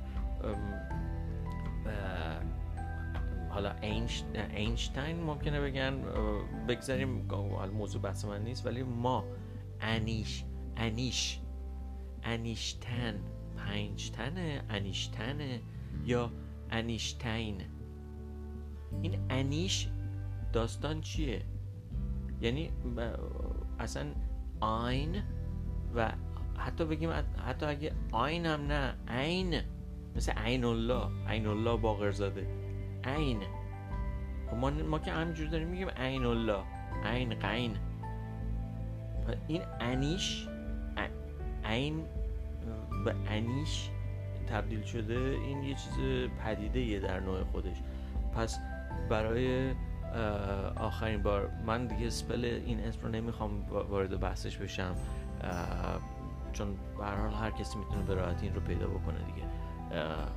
حالا 3.51 3.73
اینشتین 4.55 5.23
ممکنه 5.23 5.61
بگن 5.61 6.03
بگذاریم 6.69 7.29
موضوع 7.75 8.03
بحث 8.03 8.25
من 8.25 8.45
نیست 8.45 8.67
ولی 8.67 8.83
ما 8.83 9.25
انیش 9.81 10.45
انیش 10.77 11.41
انیشتن 12.23 13.21
پنجتنه 13.57 14.63
انیشتنه 14.71 15.61
یا 16.05 16.31
انیشتین. 16.71 17.63
این 19.03 19.19
انیش 19.31 19.89
داستان 20.53 21.01
چیه؟ 21.01 21.43
یعنی 22.41 22.71
اصلا 23.79 24.07
آین 24.61 25.23
و 25.95 26.13
حتی 26.57 26.85
بگیم 26.85 27.11
حتی 27.47 27.67
اگه 27.67 27.93
آین 28.13 28.47
هم 28.47 28.67
نه 28.67 28.95
عین. 29.09 29.63
مثل 30.17 30.33
عین 30.33 30.65
الله. 30.65 31.09
عین 31.29 31.47
الله 31.47 31.77
باقرزاده 31.77 32.47
عین 33.05 33.41
خب 34.51 34.57
ما, 34.57 34.71
ما 34.71 34.99
که 34.99 35.13
همینجور 35.13 35.47
داریم 35.49 35.69
میگیم 35.69 35.89
عین 35.89 36.25
الله. 36.25 36.63
عین 37.05 37.35
قین. 37.35 37.77
این 39.49 39.63
انیش 39.81 40.47
عین 41.65 42.05
به 43.05 43.15
انیش 43.29 43.91
تبدیل 44.49 44.83
شده. 44.83 45.19
این 45.19 45.63
یه 45.63 45.75
چیز 45.75 45.95
پدیده 46.45 46.81
یه 46.81 47.01
در 47.01 47.21
نوع 47.21 47.45
خودش. 47.45 47.77
پس 48.37 48.59
برای 49.11 49.75
آخرین 50.77 51.23
بار 51.23 51.51
من 51.67 51.87
دیگه 51.87 52.11
سپل 52.11 52.45
این 52.45 52.81
اسم 52.81 53.03
رو 53.03 53.09
نمی‌خوام 53.09 53.67
وارد 53.71 54.21
بحثش 54.21 54.57
بشم 54.57 54.95
چون 56.53 56.77
به 56.99 57.05
حال 57.05 57.33
هر 57.33 57.51
کسی 57.51 57.79
می‌تونه 57.79 58.03
به 58.03 58.15
راحتی 58.15 58.47
این 58.47 58.55
رو 58.55 58.61
پیدا 58.61 58.87
بکنه 58.87 59.19
دیگه. 59.19 59.47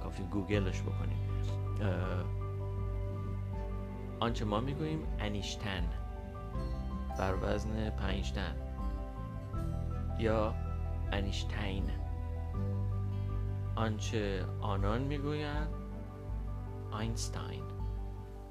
کافی 0.04 0.24
گوگلش 0.24 0.82
بکنیم. 0.82 1.18
آنچه 4.20 4.46
ما 4.46 4.60
می‌گوییم 4.60 5.08
انیشتن. 5.20 5.84
بر 7.20 7.36
وزن 7.42 7.90
پنجتن. 7.90 8.56
یا 10.20 10.54
انیشتین. 11.12 11.90
آنچه 13.76 14.46
آنان 14.62 15.02
می‌گویند 15.02 15.68
آینستاین. 16.92 17.64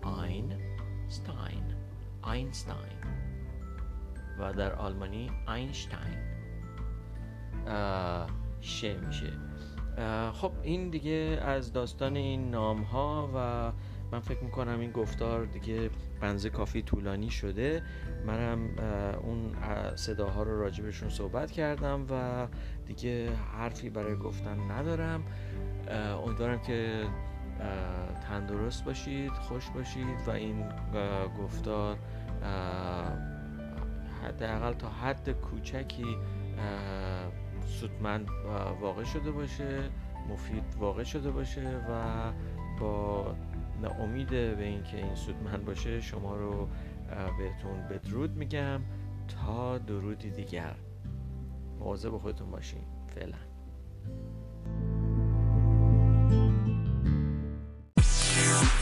آینستاین. 0.03 1.75
آینستاین. 2.23 2.99
و 4.39 4.53
در 4.53 4.75
آلمانی 4.75 5.31
اینشتین 5.49 6.19
شه 8.61 9.01
میشه. 9.01 9.33
خب 10.33 10.53
این 10.63 10.91
دیگه 10.91 11.39
از 11.43 11.73
داستان 11.73 12.17
این 12.17 12.51
نام 12.51 12.83
ها 12.83 13.31
و 13.35 13.73
من 14.13 14.21
فکر 14.21 14.45
می‌کنم 14.45 14.81
این 14.81 14.91
گفتار 14.91 15.45
دیگه 15.45 15.91
بنزه 16.21 16.51
کافی 16.51 16.83
طولانی 16.83 17.31
شده. 17.31 17.83
منم 18.27 18.69
اون 19.23 19.53
صداها 19.97 20.43
رو 20.43 20.61
راجبشون 20.61 21.09
صحبت 21.09 21.51
کردم 21.51 22.07
و 22.11 22.47
دیگه 22.87 23.31
حرفی 23.35 23.91
برای 23.91 24.17
گفتن 24.17 24.71
ندارم. 24.71 25.23
امیدوارم 26.27 26.59
که 26.59 27.05
تندرست 28.29 28.85
باشید 28.85 29.33
خوش 29.33 29.71
باشید 29.71 30.19
و 30.27 30.31
این 30.31 30.65
گفتار 31.43 31.97
حداقل 34.25 34.73
تا 34.73 34.89
حد 34.89 35.31
کوچکی 35.33 36.17
سودمند 37.67 38.29
واقع 38.81 39.05
شده 39.05 39.31
باشه 39.31 39.91
مفید 40.29 40.65
واقع 40.79 41.05
شده 41.05 41.31
باشه 41.31 41.81
و 41.89 42.33
با 42.81 43.35
امید 44.01 44.29
به 44.31 44.65
اینکه 44.65 44.97
این 44.97 45.15
سودمند 45.15 45.65
باشه 45.65 46.01
شما 46.01 46.37
رو 46.37 46.69
بهتون 47.39 47.89
بدرود 47.91 48.37
میگم. 48.37 48.81
تا 49.29 49.79
درودی 49.79 50.31
دیگر. 50.31 50.75
مواظب 51.81 52.19
خودتون 52.19 52.51
باشین. 52.51 52.83
فعلا. 53.15 53.37
Yeah. 58.43 58.82